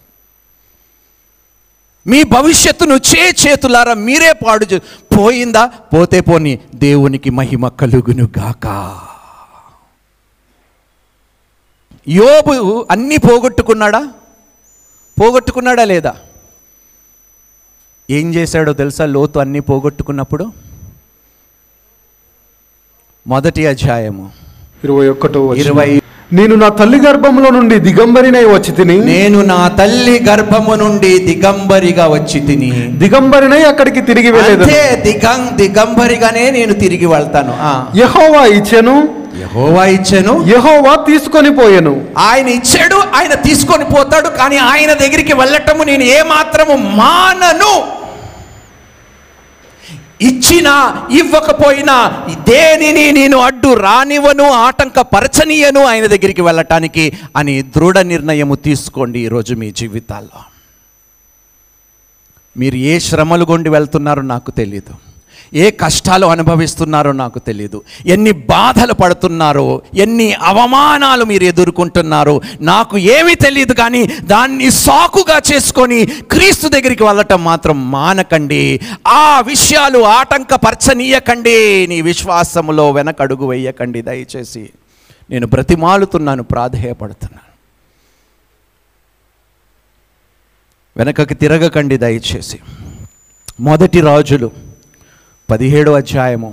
మీ 2.07 2.23
భవిష్యత్తును 2.23 2.95
చే 2.95 3.35
చేతులారా 3.47 3.93
మీరే 3.93 4.33
పాడు 4.33 4.65
పోయిందా? 5.15 5.65
పోతే 5.65 6.21
పోని 6.21 6.59
దేవునికి 6.75 7.29
మహిమ 7.29 7.67
కలుగును 7.67 8.29
గాక. 8.39 8.67
యోబు 12.07 12.87
అన్నీ 12.91 13.17
పోగొట్టుకున్నాడా? 13.17 14.13
పోగొట్టుకున్నాడా 15.21 15.85
లేదా? 15.85 16.15
ఏం 18.09 18.33
చేశాడో 18.35 18.73
తెలుసా? 18.73 19.05
లోతు 19.05 19.39
అన్నీ 19.39 19.59
పోగొట్టుకున్నప్పుడు? 19.59 20.51
మొదటి 23.27 23.67
అధ్యాయము. 23.67 24.31
ఇరవై 24.83 25.09
ఒకటో. 25.09 25.55
ఇరవై 25.55 26.00
నేను 26.31 26.55
నా 26.55 26.69
తల్లి 26.69 26.97
గర్భంలో 26.97 27.49
నుండి 27.49 27.79
దిగంబరినై 27.79 28.43
వచ్చి 28.45 28.71
తిని 28.71 28.95
నేను 29.05 29.41
నా 29.41 29.67
తల్లి 29.77 30.23
గర్భము 30.29 30.75
నుండి 30.75 31.19
దిగంబరిగా 31.19 32.05
వచ్చి 32.07 32.39
తిని 32.39 32.69
దిగంబరినై 32.97 33.61
అక్కడికి 33.61 34.01
తిరిగి 34.01 34.31
వెళ్ళేది 34.31 34.63
అంతే 34.63 35.01
దిగం 35.03 35.41
దిగంబరిగానే 35.55 36.51
నేను 36.51 36.73
తిరిగి 36.73 37.05
వెళ్తాను. 37.05 37.53
ఆ. 37.61 37.73
యహోవా 37.95 38.45
ఇచ్చెను. 38.57 38.95
యెహోవా 39.39 39.85
ఇచ్చాను. 39.87 40.33
యహోవా 40.47 40.95
తీసుకొని 41.05 41.49
పోయెను. 41.55 41.93
ఆయన 42.17 42.47
ఇచ్చాడు 42.49 42.97
ఆయన 43.15 43.33
తీసుకొని 43.33 43.85
పోతాడు 43.85 44.29
కానీ 44.29 44.57
ఆయన 44.57 44.93
దగ్గరికి 44.93 45.33
వెళ్ళటము 45.33 45.83
నేను 45.83 46.03
ఏ 46.03 46.21
మాత్రము 46.27 46.75
మానను. 46.97 47.73
ఇచ్చినా 50.21 50.73
ఇవ్వకపోయినా 51.11 51.95
దేనిని 52.49 53.11
నేను 53.11 53.37
అడ్డు 53.39 53.73
రానివ్వను 53.81 54.43
ఆటంకపరచనీయను 54.59 55.81
ఆయన 55.85 56.05
దగ్గరికి 56.05 56.41
వెళ్ళటానికి 56.41 57.05
అని 57.35 57.61
దృఢ 57.75 57.99
నిర్ణయము 58.05 58.55
తీసుకోండి 58.55 59.19
ఈరోజు 59.19 59.53
మీ 59.53 59.71
జీవితాల్లో. 59.71 60.41
మీరు 62.55 62.75
ఏ 62.85 62.99
శ్రమలు 62.99 63.45
గుండి 63.45 63.69
వెళ్తున్నారో 63.69 64.21
నాకు 64.21 64.51
తెలియదు 64.51 64.93
ఏ 65.53 65.71
కష్టాలు 65.71 66.25
అనుభవిస్తున్నారో 66.25 67.11
నాకు 67.11 67.39
తెలియదు 67.39 67.83
ఎన్ని 68.05 68.31
బాధలు 68.31 68.93
పడుతున్నారో 68.93 69.81
ఎన్ని 69.93 70.33
అవమానాలు 70.33 71.25
మీరు 71.25 71.43
ఎదుర్కొంటున్నారో 71.43 72.41
నాకు 72.61 72.97
ఏమీ 72.97 73.35
తెలియదు 73.35 73.73
కానీ 73.73 74.05
దాన్ని 74.05 74.71
సాకుగా 74.71 75.41
చేసుకొని 75.53 76.05
క్రీస్తు 76.05 76.67
దగ్గరికి 76.67 77.03
వెళ్ళటం 77.03 77.43
మాత్రం 77.43 77.91
మానకండి. 77.91 78.79
ఆ 79.07 79.39
విషయాలు 79.41 79.99
ఆటంకపరచనీయకండి. 79.99 81.87
నీ 81.87 82.01
విశ్వాసములో 82.01 82.91
వెనకడుగు 82.91 83.47
వేయకండి 83.47 84.01
దయచేసి. 84.01 84.69
నేను 85.29 85.47
బ్రతిమాలుతున్నాను 85.47 86.43
ప్రాధేయపడుతున్నాను. 86.43 87.51
వెనకకి 90.97 91.33
తిరగకండి 91.33 91.97
దయచేసి. 91.97 92.59
మొదటి 93.59 94.01
రాజులు 94.01 94.70
పదిహేడో 95.51 95.93
అధ్యాయము 95.93 96.49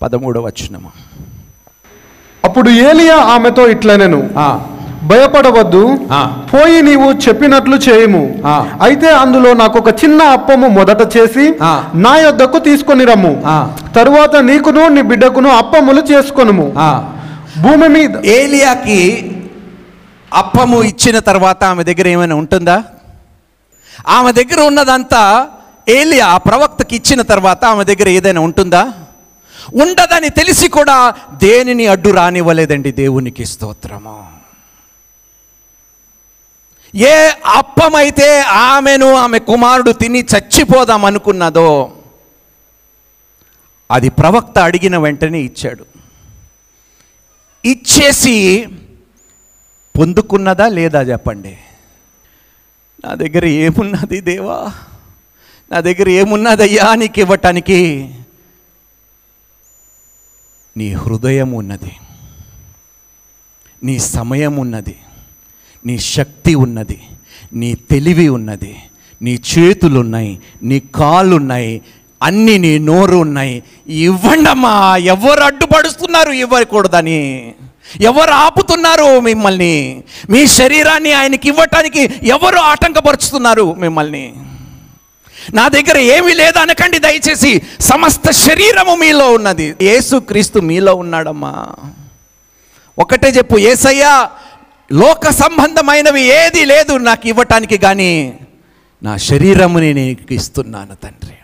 పదమూడవ 0.00 0.40
వచనము 0.40 0.90
అప్పుడు 2.44 2.70
ఏలియా 2.70 3.16
ఆమెతో 3.32 3.68
ఇట్లనెను 3.68 4.20
భయపడవద్దు. 5.02 5.82
పోయి 6.52 6.82
నీవు 6.82 7.12
చెప్పినట్లు 7.12 7.76
చేయము. 7.76 8.22
అయితే 8.82 9.10
అందులో 9.12 9.54
నాకు 9.54 9.78
ఒక 9.78 9.88
చిన్న 10.04 10.22
అప్పము 10.22 10.68
మొదట 10.68 11.16
చేసి. 11.16 11.44
నా 11.94 12.16
యొద్దకు 12.16 12.58
తీసుకొని 12.58 13.04
రమ్ము 13.04 13.42
ఆ. 13.46 13.56
తరువాత 13.96 14.36
నీకును 14.36 14.88
నీ 14.88 15.02
బిడ్డకును 15.02 15.50
అప్పములు 15.50 16.00
చేసుకొనుము. 16.00 16.66
భూమి 17.62 17.88
మీద 17.88 18.24
ఏలియాకి 18.30 19.00
అప్పము 20.34 20.82
ఇచ్చిన 20.82 21.18
తర్వాత 21.18 21.64
ఆమె 21.64 21.84
దగ్గర 21.84 22.08
ఏమైనా 22.08 22.34
ఉంటుందా 22.34 22.76
ఆమె 24.08 24.32
దగ్గర 24.32 24.60
ఉన్నదంతా 24.60 25.22
ఏలియా 25.88 26.26
ఆ 26.26 26.36
ప్రవక్తకి 26.36 26.96
ఇచ్చిన 26.96 27.22
తర్వాత 27.22 27.64
ఆమె 27.64 27.84
దగ్గర 27.84 28.08
ఏదైనా 28.08 28.40
ఉంటుందా? 28.40 28.92
ఉండదని 29.74 30.28
తెలిసి 30.30 30.68
కూడా 30.68 31.14
దేనిని 31.32 31.86
అడ్డు 31.86 32.10
రానివ్వలేదండి 32.10 32.92
దేవునికి 32.92 33.44
స్తోత్రము. 33.44 34.32
ఏ 36.94 37.30
అప్పమైతే 37.46 38.40
ఆమెను 38.40 39.14
ఆమె 39.14 39.38
కుమారుడు 39.38 39.92
తిని 39.92 40.20
చచ్చిపోదాం 40.20 41.04
అనుకున్నదో 41.04 41.92
అది 43.90 44.08
ప్రవక్త 44.08 44.58
అడిగిన 44.58 44.96
వెంటనే 44.98 45.40
ఇచ్చాడు. 45.40 45.86
ఇచ్చేసి 47.64 48.66
పొందుకున్నదా 49.98 50.68
లేదా 50.68 51.02
చెప్పండి? 51.02 51.58
నా 53.04 53.14
దగ్గర 53.14 53.44
ఏమున్నది 53.44 54.20
దేవా? 54.20 54.72
నా 55.72 55.80
దగ్గర 55.80 56.08
ఏమున్నదయ్యా 56.08 56.94
నీకు 56.94 57.20
ఇవ్వటానికి? 57.20 58.10
నీ 60.76 60.92
హృదయం 60.92 61.52
ఉన్నది. 61.52 61.96
నీ 63.84 63.98
సమయం 63.98 64.56
ఉన్నది. 64.56 64.96
నీ 65.86 65.98
శక్తి 65.98 66.54
ఉన్నది. 66.54 67.02
నీ 67.52 67.74
తెలివి 67.74 68.28
ఉన్నది. 68.28 68.76
నీ 69.22 69.38
చేతులున్నాయి. 69.58 70.40
నీ 70.62 70.80
కాళ్ళున్నాయి. 70.80 71.82
అన్ని 72.22 72.58
నీ 72.58 72.78
నోరు 72.78 73.16
ఉన్నాయి 73.16 73.62
ఇవ్వండమ్మా 73.88 74.96
ఎవరు 74.96 75.40
అడ్డుపడుస్తున్నారు 75.40 76.30
ఇవ్వకూడదని? 76.30 77.54
ఎవరు 78.00 78.30
ఆపుతున్నారు 78.30 79.20
మిమ్మల్ని? 79.20 80.04
మీ 80.30 80.46
శరీరాన్ని 80.46 81.12
ఆయనకి 81.12 81.48
ఇవ్వటానికి 81.48 82.00
ఎవరు 82.22 82.56
ఆటంకపరుచుతున్నారు 82.56 83.74
మిమ్మల్ని? 83.74 84.34
నా 85.54 85.68
దగ్గర 85.68 85.98
ఏమీ 85.98 86.34
లేదు 86.34 86.58
అనకండి 86.58 86.98
దయచేసి. 86.98 87.62
సమస్త 87.80 88.30
శరీరము 88.30 88.94
మీలో 88.94 89.32
ఉన్నది. 89.32 89.74
యేసుక్రీస్తు 89.82 90.58
మీలో 90.58 90.94
ఉన్నాడమ్మా. 90.94 91.66
ఒకటే 92.98 93.28
చెప్పు 93.28 93.58
ఏసయ్యా 93.58 94.30
లోక 94.92 95.28
సంబంధమైనవి 95.28 96.22
ఏది 96.22 96.64
లేదు 96.64 96.96
నాకు 96.96 97.28
ఇవ్వటానికి 97.28 97.76
కానీ 97.78 98.34
నా 99.02 99.16
శరీరముని 99.16 99.94
నీకు 99.94 100.32
ఇస్తున్నాను 100.32 100.94
తండ్రి. 100.94 101.36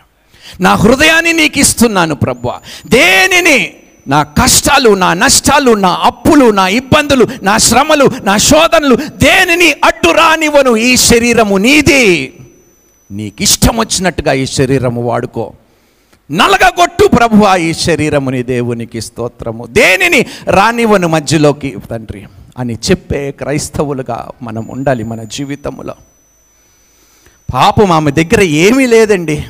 నా 0.61 0.75
హృదయాన్ని 0.75 1.33
నీకు 1.33 1.59
ఇస్తున్నాను 1.59 2.15
ప్రభు 2.15 2.51
దేనిని? 2.87 3.73
నా 4.07 4.23
కష్టాలు 4.23 4.89
నా 4.89 5.13
నష్టాలు 5.13 5.71
నా 5.71 5.99
అప్పులు 6.03 6.51
నా 6.51 6.67
ఇబ్బందులు 6.67 7.27
నా 7.43 7.57
శ్రమలు 7.57 8.11
నా 8.23 8.37
శోధనలు 8.37 8.95
దేనిని 8.95 9.75
అడ్డు 9.83 10.11
రానివ్వను 10.11 10.77
ఈ 10.77 10.97
శరీరము 10.97 11.57
నీది. 11.57 12.33
నీకు 13.11 13.41
ఇష్టం 13.41 13.77
వచ్చినట్టుగా 13.77 14.33
ఈ 14.33 14.45
శరీరము 14.45 15.01
వాడుకో. 15.01 15.53
నలగగొట్టు 16.31 17.07
ప్రభు 17.07 17.55
ఈ 17.55 17.73
శరీరముని 17.73 18.43
దేవునికి 18.43 19.01
స్తోత్రము. 19.01 19.65
దేనిని 19.65 20.25
రానివను 20.47 21.07
మధ్యలోకి 21.07 21.77
తండ్రి 21.91 22.27
అని 22.57 22.73
చెప్పే 22.73 23.31
క్రైస్తవులుగా 23.31 24.31
మనం 24.41 24.67
ఉండాలి 24.67 25.03
మన 25.03 25.23
జీవితంలో 25.23 25.93
పాపం 27.53 27.91
ఆమె 27.91 28.11
దగ్గర 28.11 28.41
ఏమీ 28.41 28.85
లేదండి. 28.85 29.45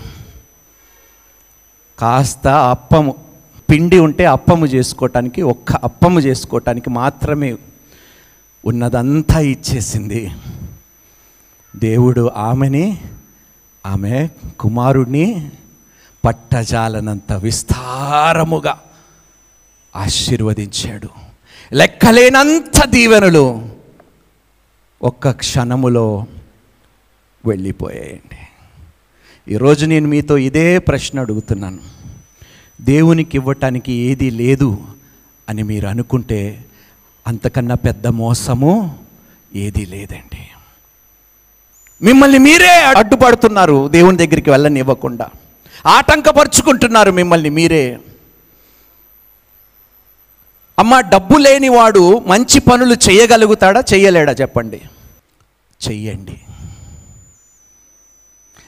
కాస్త 2.00 2.48
అప్పము 2.48 3.16
పిండి 3.70 4.00
ఉంటే 4.00 4.26
అప్పము 4.26 4.66
చేసుకోవటానికి 4.66 5.42
ఒక్క 5.42 5.72
అప్పము 5.72 6.20
చేసుకోవటానికి 6.20 6.90
మాత్రమే 6.90 7.56
ఉన్నదంతా 8.66 9.40
ఇచ్చేసింది. 9.40 10.32
దేవుడు 11.76 12.32
ఆమెని 12.36 13.02
ఆమె 13.88 14.30
కుమారుడిని 14.60 15.52
పట్టజాలనంత 16.26 17.34
విస్తారముగా 17.34 18.80
ఆశీర్వదించాడు. 19.96 21.10
లెక్కలేనంత 21.74 22.86
దీవెనలు 22.86 23.70
ఒక్క 25.02 25.32
క్షణములో 25.32 26.26
వెళ్ళిపోయాయండి. 27.46 28.38
ఈరోజు 29.54 29.86
నేను 29.86 30.08
మీతో 30.08 30.38
ఇదే 30.38 30.80
ప్రశ్న 30.80 31.20
అడుగుతున్నాను. 31.20 31.80
దేవునికి 32.82 33.38
ఇవ్వటానికి 33.38 33.94
ఏది 33.94 34.30
లేదు 34.30 34.78
అని 35.50 35.64
మీరు 35.64 35.88
అనుకుంటే 35.88 36.66
అంతకన్నా 37.28 37.76
పెద్ద 37.76 38.08
మోసము 38.08 39.00
ఏదీ 39.56 39.86
లేదండి. 39.86 40.57
మిమ్మల్ని 42.02 42.38
మీరే 42.38 42.80
అడ్డుపడుతున్నారు 42.80 43.88
దేవుని 43.88 44.18
దగ్గరికి 44.18 44.50
వెళ్ళని 44.50 44.80
ఇవ్వకుండా 44.80 45.30
ఆటంకపరుచుకుంటున్నారు 45.86 47.12
మిమ్మల్ని 47.12 47.50
మీరే. 47.50 48.00
అమ్మ 50.80 51.00
డబ్బు 51.00 51.38
లేనివాడు 51.38 52.24
మంచి 52.28 52.60
పనులు 52.60 52.96
చేయగలుగుతాడా 53.10 53.84
చేయలేడా 53.94 54.32
చెప్పండి. 54.32 54.82
చెయ్యండి. 55.90 56.42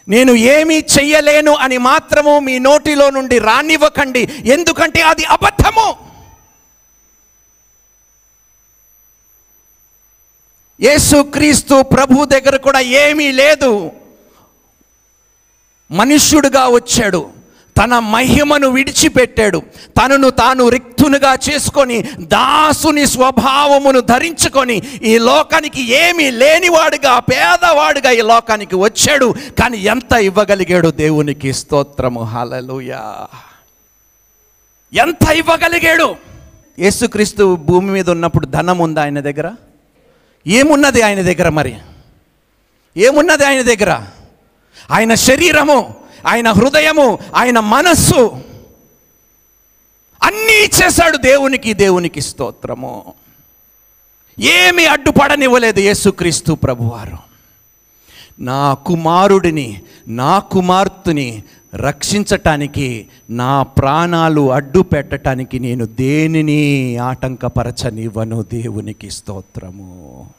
నేను 0.08 0.32
ఏమీ 0.32 0.76
చెయ్యలేను 0.76 1.54
అని 1.54 1.78
మాత్రము 1.78 2.40
మీ 2.40 2.60
నోటిలో 2.60 3.10
నుండి 3.10 3.40
రానివ్వకండి. 3.40 4.30
ఎందుకంటే 4.46 5.02
అది 5.02 5.26
అబద్ధము. 5.26 5.96
యేసుక్రీస్తు 10.82 11.82
ప్రభు 11.82 12.26
దగ్గర 12.26 12.58
కూడా 12.58 12.80
ఏమీ 12.80 13.32
లేదు. 13.32 13.92
మనుష్యుడుగా 15.92 16.68
వచ్చాడు. 16.68 17.40
తన 17.84 18.00
మహిమను 18.00 18.68
విడిచిపెట్టాడు. 18.68 19.62
తనను 19.88 20.30
తాను 20.30 20.70
రిక్తునుగా 20.70 21.38
చేసుకొని 21.50 22.02
దాసుని 22.02 23.06
స్వభావమును 23.06 24.00
ధరించుకొని 24.00 24.82
ఈ 25.04 25.18
లోకానికి 25.18 25.92
ఏమీ 25.92 26.32
లేనివాడుగా 26.32 27.20
పేదవాడుగా 27.20 28.12
ఈ 28.12 28.22
లోకానికి 28.22 28.76
వచ్చాడు. 28.76 29.34
కానీ 29.60 29.78
ఎంత 29.78 30.14
ఇవ్వగలిగాడు 30.14 30.90
దేవునికి 30.90 31.54
స్తోత్రము. 31.54 32.24
హలలుయా 32.24 33.28
ఎంత 34.94 35.30
ఇవ్వగలిగాడు? 35.30 36.16
యేసుక్రీస్తు 36.80 37.56
భూమి 37.56 37.92
మీద 37.92 38.10
ఉన్నప్పుడు 38.10 38.46
ధనం 38.46 38.78
ఉందా 38.78 39.02
ఆయన 39.02 39.20
దగ్గర? 39.20 39.52
ఏమున్నది 40.48 41.02
ఆయన 41.02 41.22
దగ్గర 41.22 41.50
మరి? 41.50 41.78
ఏమున్నది 42.98 43.46
ఆయన 43.46 43.62
దగ్గర? 43.62 44.06
ఆయన 44.92 45.14
శరీరము 45.14 45.96
ఆయన 46.28 46.52
హృదయము 46.52 47.20
ఆయన 47.36 47.60
మనస్సు 47.60 48.44
అన్నీ 50.24 50.64
ఇచ్చేశాడు 50.64 51.18
దేవునికి 51.18 51.74
దేవునికి 51.74 52.22
స్తోత్రము. 52.22 53.14
ఏమి 54.40 54.86
అడ్డుపడనివ్వలేదు 54.86 55.80
యేసుక్రీస్తు 55.80 56.54
ప్రభువారు. 56.54 57.18
నా 58.40 58.74
కుమారుడిని 58.74 59.82
నా 60.08 60.40
కుమార్తెని 60.40 61.44
రక్షించటానికి 61.76 63.08
నా 63.30 63.64
ప్రాణాలు 63.64 64.52
అడ్డు 64.52 64.80
పెట్టటానికి 64.80 65.60
నేను 65.60 65.86
దేనిని 65.86 66.98
ఆటంకపరచనివ్వను 66.98 68.42
దేవునికి 68.42 69.12
స్తోత్రము. 69.12 70.30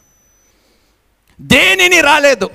దేనిని 1.40 2.01
రాలేదు. 2.01 2.51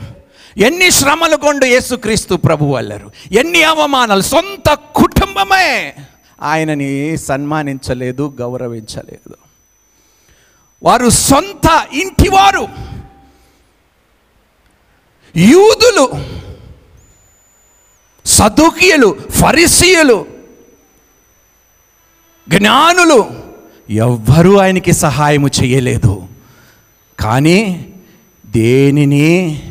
ఎన్ని 0.58 0.92
శ్రమలు 0.92 1.36
కొండు 1.36 1.66
యేసుక్రీస్తు 1.66 2.36
ప్రభు 2.36 2.76
వెళ్ళరు 2.76 3.12
ఎన్ని 3.32 3.64
అవమానాలు. 3.64 4.22
సొంత 4.22 4.74
కుటుంబమే 4.74 5.96
ఆయనని 6.42 7.18
సన్మానించలేదు 7.18 8.34
గౌరవించలేదు. 8.40 9.36
వారు 10.84 11.10
సొంత 11.10 11.88
ఇంటివారు 11.94 12.68
యూదులు 15.36 16.12
సదుకీయులు 18.26 19.16
ఫరిసీయులు 19.30 20.26
జ్ఞానులు 22.50 23.26
ఎవ్వరూ 23.90 24.58
ఆయనకి 24.58 24.92
సహాయము 24.92 25.50
చేయలేదు. 25.64 26.28
కానీ 27.20 27.88
దేనిని 28.46 29.62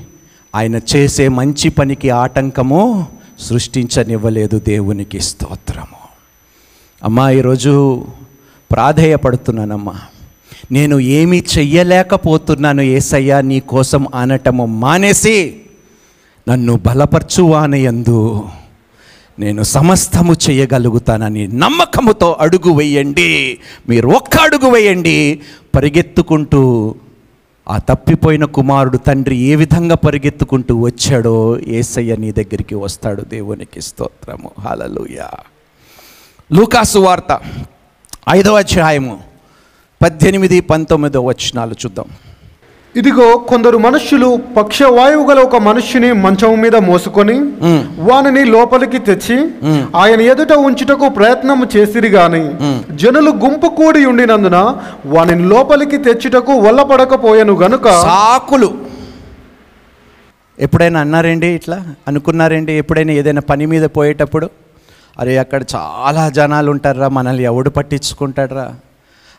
ఆయన 0.55 0.81
చేసే 0.97 1.29
మంచి 1.29 1.69
పనికి 1.69 2.11
ఆటంకము 2.11 3.07
సృష్టించనివ్వలేదు 3.40 4.59
దేవునికి 4.59 5.21
స్తోత్రము. 5.21 6.05
అమ్మా 7.05 7.31
ఈరోజు 7.31 8.07
ప్రాధేయపడుతున్నానమ్మా. 8.73 10.01
నేను 10.73 10.99
ఏమీ 10.99 11.45
చెయ్యలేకపోతున్నాను 11.59 12.83
ఏసయ్యా 12.83 13.40
నీ 13.40 13.61
కోసం 13.61 14.07
అనటము 14.14 14.67
మానేసి 14.67 15.61
నన్ను 16.48 16.76
బలపరచువానయందు 16.76 18.48
నేను 19.38 19.62
సమస్తము 19.62 20.35
చేయగలుగుతానని 20.50 21.46
నమ్మకముతో 21.46 22.37
అడుగు 22.40 22.72
వేయండి. 22.72 23.59
మీరు 23.88 24.09
ఒక్క 24.09 24.37
అడుగు 24.37 24.70
వేయండి. 24.70 25.40
పరిగెత్తుకుంటూ 25.74 26.94
ఆ 27.68 27.78
తప్పిపోయిన 27.78 28.44
కుమారుడు 28.44 28.96
తండ్రి 28.96 29.37
ఏ 29.37 29.57
విధంగా 29.57 29.94
పరిగెత్తుకుంటూ 29.94 30.80
వచ్చాడో 30.80 31.59
ఏసయ్య 31.59 32.16
నీ 32.16 32.33
దగ్గరికి 32.33 32.74
వస్తాడు. 32.74 33.22
దేవునికి 33.22 33.83
స్తోత్రము. 33.83 34.50
హలలుయ 34.61 35.22
లూకాసు 36.52 36.98
వార్త 36.98 37.40
ఐదవ 38.30 38.59
అధ్యాయము 38.59 39.20
పద్దెనిమిది 40.02 40.61
పంతొమ్మిదో 40.61 41.20
వచనాలు 41.20 41.72
చూద్దాం. 41.72 42.34
ఇదిగో 42.94 43.26
కొందరు 43.48 43.76
మనుష్యులు 43.78 44.26
పక్షవాయువు 44.57 45.24
గల 45.30 45.38
ఒక 45.40 45.57
మనుష్యుని 45.62 46.11
మంచం 46.20 46.52
మీద 46.61 46.76
మోసుకొని 46.85 47.35
వానిని 48.00 48.42
లోపలికి 48.44 48.98
తెచ్చి 48.98 49.37
ఆయన 49.96 50.20
ఎదుట 50.26 50.52
ఉంచుటకు 50.64 51.09
ప్రయత్నం 51.09 51.61
చేసిరి 51.74 52.09
గాని 52.09 52.42
జనులు 52.96 53.33
గుంపు 53.42 53.70
కూడి 53.78 54.02
ఉండినందున 54.07 54.59
వానిని 55.07 55.46
లోపలికి 55.48 55.98
తెచ్చుటకు 55.98 56.54
వల్లపడకపోయెను 56.59 57.54
గనుక 57.57 57.87
సాకులు. 58.07 58.70
ఎప్పుడైనా 60.59 60.98
అన్నారండి 61.00 61.48
ఇట్లా? 61.54 61.78
అనుకున్నారండి 62.09 62.72
ఎప్పుడైనా 62.76 63.12
ఏదైనా 63.12 63.42
పని 63.48 63.66
మీద 63.66 63.85
పోయేటప్పుడు 63.96 64.46
అరే 65.16 65.38
అక్కడ 65.38 65.62
చాలా 65.74 66.22
జనాలు 66.30 66.68
ఉంటారా 66.70 67.09
మనల్ని 67.09 67.44
ఎవడు 67.44 67.70
పట్టించుకుంటాడరా? 67.70 68.66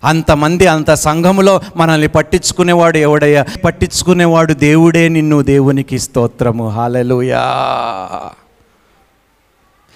అంతమంది 0.05 0.67
అంత 0.67 0.93
సంఘములో 0.93 1.61
మనల్ని 1.75 2.07
పట్టించుకునేవాడు 2.07 2.97
ఎవడయ్యా? 2.97 3.45
పట్టించుకునేవాడు 3.65 4.53
దేవుడే 4.53 5.09
నిన్ను 5.09 5.41
దేవునికి 5.41 5.99
స్తోత్రము. 5.99 6.69
హాలలుయా 6.69 7.43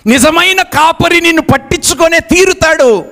నిజమైన 0.05 0.61
కాపరి 0.61 1.21
నిన్ను 1.21 1.41
పట్టించుకొనే 1.41 2.19
తీరుతాడు. 2.19 3.05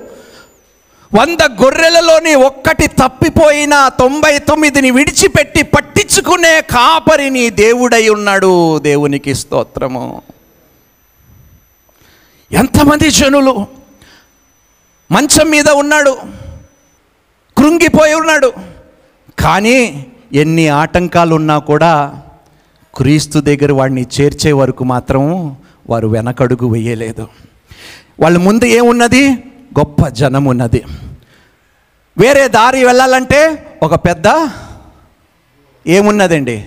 వంద 1.14 1.62
గొర్రెలలోని 1.62 2.34
ఒక్కటి 2.34 2.86
తప్పిపోయిన 2.86 3.90
తొంభై 3.98 4.38
తొమ్మిదిని 4.38 4.90
విడిచిపెట్టి 4.90 5.62
పట్టించుకునే 5.62 6.60
కాపరిని 6.60 7.50
దేవుడై 7.50 8.08
ఉన్నాడు. 8.08 8.78
దేవునికి 8.78 9.34
స్తోత్రము. 9.34 10.22
ఎంతమంది 12.52 13.10
జనులు 13.10 13.66
మంచం 15.10 15.50
మీద 15.50 15.68
ఉన్నాడు. 15.70 16.18
కృంగిపోయి 17.58 18.14
ఉన్నాడు. 18.14 18.52
కానీ 19.38 20.06
ఎన్ని 20.32 20.68
ఆటంకాలు 20.68 21.34
ఉన్నా 21.34 21.58
కూడా 21.58 22.22
క్రీస్తు 22.94 23.38
దగ్గర 23.38 23.72
వాడిని 23.72 24.06
చేర్చే 24.20 24.52
వరకు 24.52 24.84
మాత్రం 24.84 25.56
వారు 25.90 26.08
వెనకడుగు 26.08 26.68
వేయలేదు. 26.68 27.28
వాళ్ళ 28.20 28.38
ముందు 28.38 28.64
ఏమున్నది? 28.64 29.30
గొప్ప 29.78 30.08
జనం 30.08 30.44
ఉన్నది. 30.44 30.84
వేరే 32.18 32.48
దారి 32.48 32.84
వెళ్ళాలంటే 32.84 33.66
ఒక 33.82 33.94
పెద్ద 33.94 34.48
ఏమున్నదండి? 35.86 36.64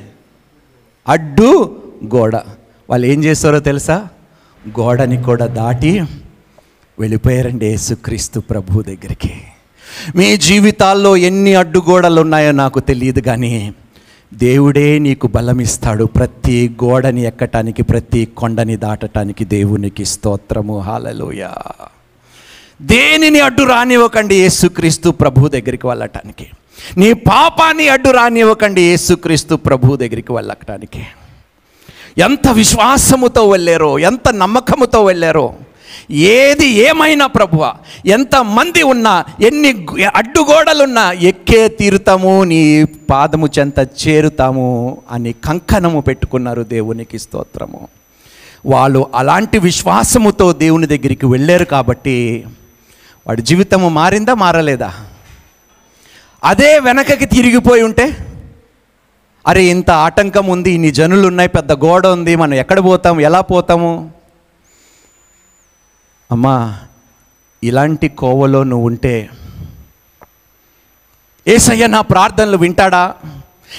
అడ్డు 1.08 1.82
గోడ. 2.16 2.36
వాళ్ళు 2.90 3.08
ఏం 3.08 3.24
చేస్తారో 3.24 3.60
తెలుసా? 3.60 4.08
గోడని 4.80 5.24
కూడా 5.24 5.46
దాటి 5.46 6.00
వెళ్ళిపోయారండి 7.00 7.66
యేసుక్రీస్తు 7.66 8.40
ప్రభు 8.40 8.82
దగ్గరికి. 8.82 9.42
మీ 10.16 10.38
జీవితాల్లో 10.38 11.18
ఎన్ని 11.18 11.56
అడ్డుగోడలు 11.56 12.22
ఉన్నాయో 12.22 12.52
నాకు 12.52 12.80
తెలియదు 12.80 13.20
కానీ 13.20 13.74
దేవుడే 14.34 15.00
నీకు 15.00 15.28
బలమిస్తాడు. 15.28 16.04
ప్రతి 16.04 16.76
గోడని 16.84 17.24
ఎక్కటానికి 17.24 17.84
ప్రతి 17.84 18.26
కొండని 18.26 18.76
దాటటానికి 18.76 19.46
దేవునికి 19.46 20.06
స్తోత్రము. 20.06 20.80
హాలలోయ 20.80 21.48
దేనిని 22.82 23.40
అడ్డు 23.40 23.64
రానివ్వకండి? 23.64 24.36
యేసుక్రీస్తు 24.36 25.10
ప్రభు 25.10 25.48
దగ్గరికి 25.48 25.88
వెళ్ళటానికి. 25.88 26.48
నీ 26.98 27.14
పాపాన్ని 27.14 27.90
అడ్డు 27.90 28.10
రానివ్వకండి? 28.10 28.82
యేసుక్రీస్తు 28.82 29.56
ప్రభు 29.56 29.96
దగ్గరికి 29.96 30.34
వెళ్ళటానికి. 30.34 31.04
ఎంత 32.18 32.48
విశ్వాసముతో 32.48 33.50
వెళ్ళారో 33.50 34.00
ఎంత 34.00 34.30
నమ్మకముతో 34.30 35.04
వెళ్ళారో 35.04 35.54
ఏది 36.12 36.66
ఏమైనా 36.66 37.28
ప్రభువ 37.28 37.74
ఎంత 38.06 38.36
మంది 38.36 38.84
ఉన్నా 38.84 39.26
ఎన్ని 39.42 39.88
అడ్డుగోడలున్నా 40.16 41.12
ఎక్కే 41.12 41.68
తీరుతాము 41.68 42.44
నీ 42.44 42.84
పాదము 42.84 43.50
చెంత 43.60 43.80
చేరుతాము 43.80 44.98
అని 45.12 45.34
కంకణము 45.34 46.02
పెట్టుకున్నారు 46.02 46.62
దేవునికి 46.62 47.20
స్తోత్రము. 47.20 47.88
వాళ్ళు 48.66 49.08
అలాంటి 49.16 49.60
విశ్వాసముతో 49.60 50.54
దేవుని 50.54 50.88
దగ్గరికి 50.88 51.26
వెళ్ళారు 51.26 51.66
కాబట్టి 51.66 52.46
వాడి 53.28 53.42
జీవితము 53.42 53.90
మారిందా 53.90 54.34
మారలేదా? 54.34 54.94
అదే 56.44 56.80
వెనకకి 56.80 57.26
తిరిగిపోయి 57.26 57.84
ఉంటే 57.84 58.18
అరే 59.48 59.64
ఇంత 59.64 59.92
ఆటంకం 59.92 60.46
ఉంది 60.46 60.72
ఇన్ని 60.72 60.92
జనులు 60.92 61.28
ఉన్నాయి 61.28 61.50
పెద్ద 61.50 61.72
గోడ 61.72 62.08
ఉంది 62.08 62.36
మనం 62.36 62.54
ఎక్కడ 62.54 62.84
పోతాం 62.84 63.22
ఎలా 63.22 63.42
పోతాము? 63.42 64.12
అమ్మా 66.32 66.80
ఇలాంటి 67.64 68.08
కోవలో 68.10 68.64
నువ్వు 68.64 68.86
ఉంటే 68.86 69.30
ఏసయ్య 71.48 71.88
నా 71.88 72.02
ప్రార్థనలు 72.02 72.58
వింటాడా? 72.58 73.16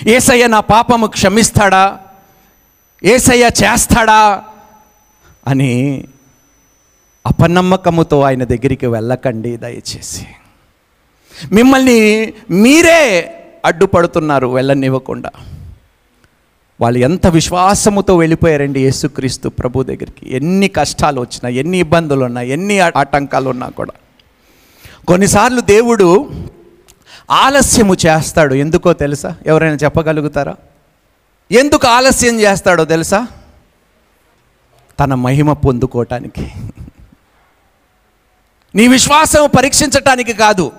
ఏసయ్య 0.07 0.47
నా 0.47 0.61
పాపము 0.61 1.07
క్షమిస్తాడా? 1.07 2.01
ఏసయ్య 3.05 3.45
చేస్తాడా? 3.45 4.45
అని 5.49 6.05
అపనమ్మకముతో 7.27 8.21
ఆయన 8.21 8.45
దగ్గరికి 8.45 8.87
వెళ్ళకండి 8.87 9.57
దయచేసి. 9.57 10.27
మిమ్మల్ని 11.53 12.33
మీరే 12.51 13.35
అడ్డుపడుతున్నారు 13.65 14.47
వెళ్ళనివ్వకుండా. 14.47 15.31
వాళ్ళు 16.81 16.99
ఎంత 16.99 17.27
విశ్వాసముతో 17.27 18.17
వెళ్ళిపోయారండి 18.17 18.85
యేసుక్రీస్తు 18.85 19.49
ప్రభు 19.49 19.83
దగ్గరికి. 19.83 20.37
ఎన్ని 20.37 20.69
కష్టాలు 20.69 21.21
వచ్చినా 21.21 21.49
ఎన్ని 21.49 21.79
ఇబ్బందులు 21.79 22.25
ఉన్నా 22.25 22.41
ఎన్ని 22.41 22.81
ఆటంకాలు 22.81 23.51
ఉన్నా 23.51 23.69
కూడా. 23.69 23.93
కొన్నిసార్లు 25.09 25.61
దేవుడు 25.61 26.31
ఆలస్యము 27.31 27.97
చేస్తాడు. 28.07 28.55
ఎందుకో 28.55 28.93
తెలుసా? 28.93 29.37
ఎవరైనా 29.47 29.75
చెప్పగలుగుతారా? 29.75 30.55
ఎందుకు 31.53 31.87
ఆలస్యం 31.87 32.41
చేస్తాడో 32.41 32.85
తెలుసా? 32.85 33.27
తన 35.01 35.15
మహిమ 35.15 35.53
పొందుకోవటానికి 35.53 36.51
నీ 38.75 38.89
విశ్వాసం 38.89 39.51
పరీక్షించటానికి 39.59 40.33
కాదు. 40.33 40.73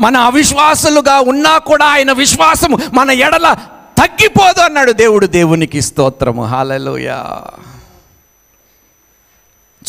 మన 0.00 0.16
అవిశ్వాసులుగా 0.16 1.20
ఉన్నా 1.20 1.58
కూడా 1.58 1.84
ఆయన 1.84 2.12
విశ్వాసము 2.12 2.78
మన 2.94 3.10
ఎడల 3.10 3.56
తగ్గిపోదు 3.98 4.60
అన్నాడు 4.60 4.92
దేవుడు 4.92 5.26
దేవునికి 5.26 5.82
స్తోత్రము. 5.82 6.44
హాలలోయ 6.44 7.10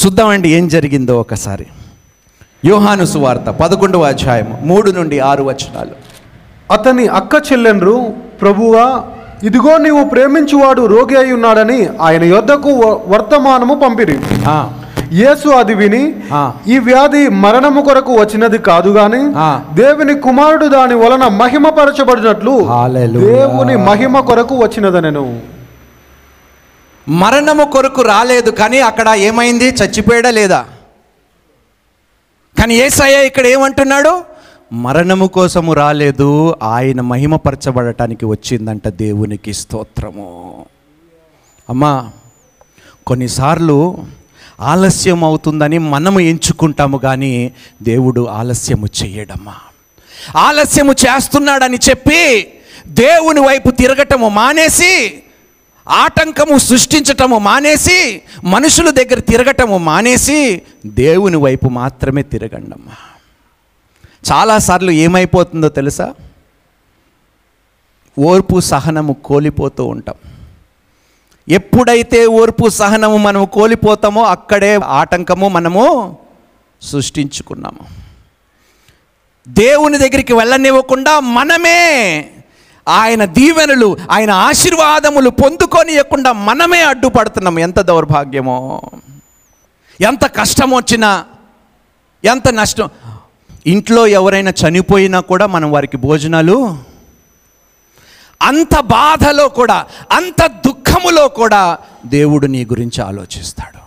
చూద్దామండి 0.05 0.49
ఏం 0.49 0.67
జరిగిందో 0.67 1.19
ఒకసారి. 1.19 1.65
యోహాను 2.65 3.05
సువార్త 3.05 3.41
పదకొండవ 3.41 4.03
అధ్యాయం 4.03 4.57
మూడు 4.61 4.91
నుండి 4.91 5.19
ఆరు 5.19 5.43
వచనాలు. 5.43 5.91
అతని 6.73 7.07
అక్క 7.07 7.35
చెల్లెండ్రు 7.51 8.13
ప్రభువా 8.41 9.03
ఇదిగో 9.43 9.77
నీవు 9.77 10.03
ప్రేమించువాడు 10.03 10.85
రోగి 10.85 11.17
అయి 11.17 11.33
ఉన్నాడని 11.33 11.89
ఆయన 12.01 12.23
యొద్దకు 12.23 12.69
వర్తమానము 13.07 13.75
పంపిరి. 13.75 14.19
ఆ, 14.47 14.78
యేసు 15.11 15.49
అది 15.49 15.73
విని. 15.75 16.01
ఈ 16.67 16.77
వ్యాధి 16.79 17.27
మరణము 17.29 17.81
కొరకు 17.81 18.13
వచ్చినది 18.19 18.57
కాదు 18.57 18.89
గాని. 18.89 19.21
దేవుని 19.73 20.19
కుమారుడు 20.19 20.67
దాని 20.67 20.95
వలన 20.95 21.27
మహిమపరచబడినట్లు. 21.27 22.55
దేవుని 23.19 23.75
మహిమ 23.77 24.19
కొరకు 24.19 24.55
వచ్చినదనెను 24.55 25.41
మరణము 27.07 27.65
కొరకు 27.65 28.01
రాలేదు 28.01 28.51
కానీ 28.51 28.79
అక్కడ 28.79 29.09
ఏమైంది 29.09 29.67
చచ్చిపోయాడా 29.69 30.31
లేదా 30.31 30.65
కానీ 32.59 32.75
ఏసయ్య 32.75 33.25
ఇక్కడ 33.25 33.47
ఏమంటున్నాడు 33.47 34.23
మరణము 34.73 35.27
కోసము 35.27 35.73
రాలేదు 35.73 36.55
ఆయన 36.63 37.01
మహిమపరచబడటానికి 37.01 38.25
వచ్చిందంట 38.25 38.87
దేవునికి 38.87 39.53
స్తోత్రము 39.53 40.27
అమ్మా 41.69 42.09
కొన్నిసార్లు 43.07 43.97
ఆలస్యం 44.59 45.23
అవుతుందని 45.23 45.77
మనము 45.77 46.19
ఎంచుకుంటాము 46.19 46.97
కానీ 46.97 47.51
దేవుడు 47.83 48.27
ఆలస్యము 48.27 48.87
చేయడమ్మా. 49.03 49.55
ఆలస్యము 50.37 50.91
చేస్తున్నాడని 50.91 51.77
చెప్పి 51.89 52.47
దేవుని 52.87 53.39
వైపు 53.39 53.71
తిరగటము 53.71 54.29
మానేసి 54.29 55.23
ఆటంకము 55.89 56.57
సృష్టించటము 56.57 57.37
మానేసి 57.37 58.21
మనుషుల 58.43 58.89
దగ్గర 58.89 59.19
తిరగటము 59.19 59.77
మానేసి 59.77 60.61
దేవుని 60.85 61.37
వైపు 61.37 61.69
మాత్రమే 61.69 62.23
తిరగండమ్మా. 62.23 62.91
చాలాసార్లు 64.31 64.91
ఏమైపోతుందో 64.91 65.69
తెలుసా? 65.69 66.13
ఓర్పు 68.19 68.59
సహనము 68.59 69.13
కోల్పోతూ 69.13 69.85
ఉంటాం. 69.85 70.28
ఎప్పుడైతే 71.49 72.25
ఓర్పు 72.25 72.69
సహనము 72.69 73.17
మనము 73.17 73.45
కోల్పోతామో 73.45 74.23
అక్కడే 74.23 74.75
ఆటంకము 74.75 75.47
మనము 75.49 76.17
సృష్టించుకున్నాము. 76.81 77.83
దేవుని 79.47 79.97
దగ్గరికి 79.97 80.33
వెళ్ళనివ్వకుండా 80.33 81.19
మనమే 81.19 81.79
ఆయన 82.87 83.25
దీవెనలు 83.25 83.97
ఆయన 84.11 84.31
ఆశీర్వాదములు 84.31 85.29
పొందుకొనియకుండా 85.29 86.31
మనమే 86.31 86.81
అడ్డుపడుతున్నాం 86.81 87.59
ఎంత 87.59 87.79
దౌర్భాగ్యమో 87.79 88.81
ఎంత 90.01 90.25
కష్టం 90.25 90.71
వచ్చినా 90.71 91.25
ఎంత 92.25 92.47
నష్టం. 92.49 92.89
ఇంట్లో 93.65 94.07
ఎవరైనా 94.07 94.53
చనిపోయినా 94.67 95.19
కూడా 95.19 95.45
మనం 95.45 95.71
వారికి 95.71 95.97
భోజనాలు 95.97 96.77
అంత 98.41 98.79
బాధలో 98.79 99.49
కూడా 99.49 99.85
అంత 100.11 100.47
దుఃఖములో 100.89 101.27
కూడా 101.27 101.77
దేవుడు 102.05 102.47
నీ 102.47 102.65
గురించి 102.65 103.01
ఆలోచిస్తాడు. 103.01 103.79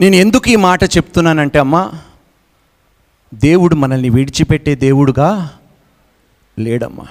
నేను 0.00 0.16
ఎందుకు 0.16 0.48
ఈ 0.48 0.56
మాట 0.56 0.84
చెప్తున్నానంటే 0.84 1.58
అమ్మా 1.58 1.92
దేవుడు 3.34 3.74
మనల్ని 3.74 4.10
విడిచిపెట్టే 4.10 4.74
దేవుడుగా 4.74 5.50
లేడమ్మా. 6.58 7.06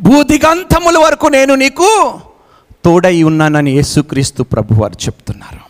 భూదిగంతముల 0.00 0.98
వరకు 0.98 1.26
నేను 1.26 1.54
నీకు 1.54 2.20
తోడై 2.84 3.22
ఉన్నానని 3.22 3.70
యేసుక్రీస్తు 3.70 4.42
ప్రభు 4.42 4.74
వారు 4.74 5.06
చెప్తున్నారు. 5.06 5.60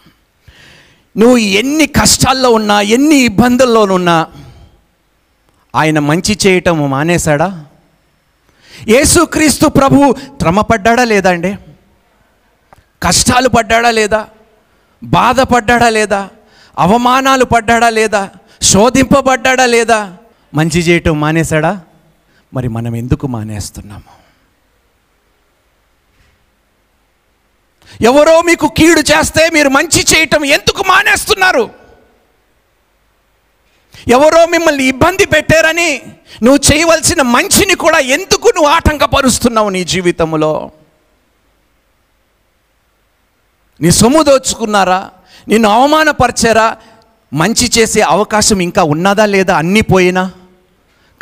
నువ్వు 1.19 1.37
ఎన్ని 1.37 1.87
కష్టాల్లో 1.87 2.51
ఉన్నా 2.51 2.81
ఎన్ని 2.81 3.17
ఇబ్బందుల్లోనున్నా 3.17 4.27
ఆయన 5.75 5.99
మంచి 5.99 6.39
చేయటం 6.47 6.91
మానేశాడా? 6.91 7.65
యేసుక్రీస్తు 8.89 9.67
ప్రభు 9.67 9.99
త్రమపడ్డాడా 10.41 11.05
లేదా 11.05 11.31
అండి? 11.31 11.53
కష్టాలు 13.03 13.49
పడ్డాడా 13.49 13.91
లేదా? 13.91 14.21
బాధపడ్డాడా 15.03 15.89
లేదా? 15.89 16.29
అవమానాలు 16.79 17.45
పడ్డాడా 17.45 17.91
లేదా? 17.91 18.23
శోధింపబడ్డాడా 18.63 19.67
లేదా? 19.67 20.17
మంచి 20.55 20.81
చేయటం 20.81 21.21
మానేశాడా? 21.21 21.73
మరి 22.53 22.69
మనం 22.69 22.97
ఎందుకు 22.97 23.27
మానేస్తున్నాము? 23.27 24.11
ఎవరో 28.01 28.43
మీకు 28.43 28.67
కీడు 28.67 29.03
చేస్తే 29.13 29.51
మీరు 29.55 29.69
మంచి 29.69 30.01
చేయటం 30.13 30.45
ఎందుకు 30.45 30.83
మానేస్తున్నారు? 30.89 31.65
ఎవరో 34.09 34.47
మిమ్మల్ని 34.47 34.85
ఇబ్బంది 34.85 35.27
పెట్టారని 35.27 35.91
నువ్వు 36.43 36.75
చేయవలసిన 36.75 37.23
మంచిని 37.23 37.75
కూడా 37.75 37.99
ఎందుకు 37.99 38.49
నువ్వు 38.49 38.71
ఆటంకపరుస్తున్నావు 38.71 39.69
నీ 39.69 39.85
జీవితంలో? 39.85 40.71
నీ 43.81 43.91
సొమ్ము 43.91 44.23
దోచుకున్నారా? 44.23 45.11
నిన్ను 45.49 45.69
అవమానపరిచారా? 45.69 46.77
మంచి 47.33 47.71
చేసే 47.79 48.01
అవకాశం 48.01 48.61
ఇంకా 48.61 48.83
ఉన్నదా 48.83 49.27
లేదా 49.27 49.57
అన్నీ 49.57 49.81
పోయినా? 49.81 50.33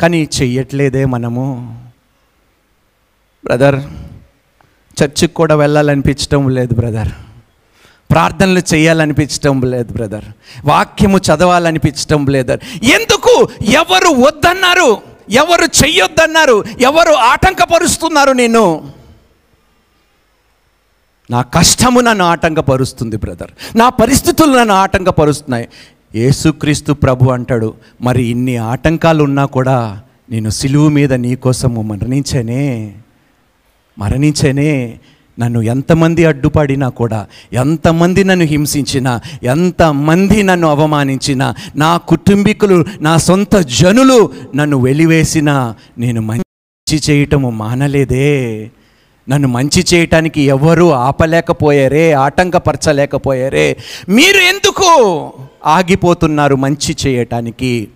కానీ 0.01 0.29
చెయ్యట్లేదే 0.41 1.05
మనము. 1.05 1.45
బ్రదర్ 3.45 3.75
చర్చికి 5.03 5.33
కూడా 5.33 5.55
వెళ్ళాలనిపించటం 5.55 6.49
లేదు 6.49 6.73
బ్రదర్. 6.73 7.11
ప్రార్థనలు 8.13 8.61
చేయాలనిపించటం 8.73 9.61
లేదు 9.61 9.93
బ్రదర్. 9.93 10.25
వాక్యము 10.65 11.17
చదవాలనిపించటం 11.17 12.25
లేదు. 12.25 12.51
ఎందుకు? 12.83 13.49
ఎవరు 13.65 14.13
వద్దన్నారు? 14.21 15.01
ఎవరు 15.29 15.85
చెయ్యొద్దన్నారు? 15.85 16.63
ఎవరు 16.79 17.13
ఆటంకపరుస్తున్నారు 17.13 18.31
నేను 18.31 18.83
నా 21.31 21.41
కష్టము 21.41 21.99
నన్ను 21.99 22.25
ఆటంకపరుస్తుంది 22.25 23.17
బ్రదర్. 23.17 23.77
నా 23.77 23.89
పరిస్థితులు 23.89 24.57
నన్ను 24.57 24.73
ఆటంకపరుస్తున్నాయి. 24.73 25.67
యేసుక్రీస్తు 26.15 26.93
ప్రభు 26.93 27.29
అంటాడు 27.29 27.73
మరి 28.01 28.23
ఇన్ని 28.23 28.57
ఆటంకాలు 28.57 29.23
ఉన్నా 29.23 29.45
కూడా 29.45 30.01
నేను 30.29 30.49
సిలువు 30.49 30.89
మీద 30.89 31.13
నీకోసం 31.13 31.87
మరణించేనే 31.87 32.93
మరణించనే 33.99 33.99
మరణించేనే 33.99 34.99
నన్ను 35.39 35.61
ఎంతమంది 35.61 36.25
అడ్డుపడినా 36.25 36.89
కూడా 36.89 37.27
ఎంతమంది 37.53 38.23
నన్ను 38.23 38.45
హింసించినా 38.45 39.21
ఎంతమంది 39.43 40.43
నన్ను 40.43 40.67
అవమానించినా 40.67 41.55
నా 41.75 41.97
కుటుంబీకులు 41.97 42.85
నా 43.01 43.17
సొంత 43.17 43.55
జనులు 43.55 44.29
నన్ను 44.55 44.77
వెలివేసినా 44.77 45.75
నేను 45.97 46.21
మంచి 46.21 47.01
చేయటము 47.09 47.49
మానలేదే. 47.49 48.71
నన్ను 49.29 49.47
మంచి 49.47 49.85
చేయటానికి 49.93 50.41
ఎవరూ 50.41 50.89
ఆపలేకపోయారే 50.89 52.11
ఆటంకపరచలేకపోయారే. 52.11 53.77
మీరు 54.09 54.37
ఎందుకు 54.37 55.33
ఆగిపోతున్నారు 55.65 56.55
మంచి 56.55 56.95
చేయటానికి? 57.07 57.87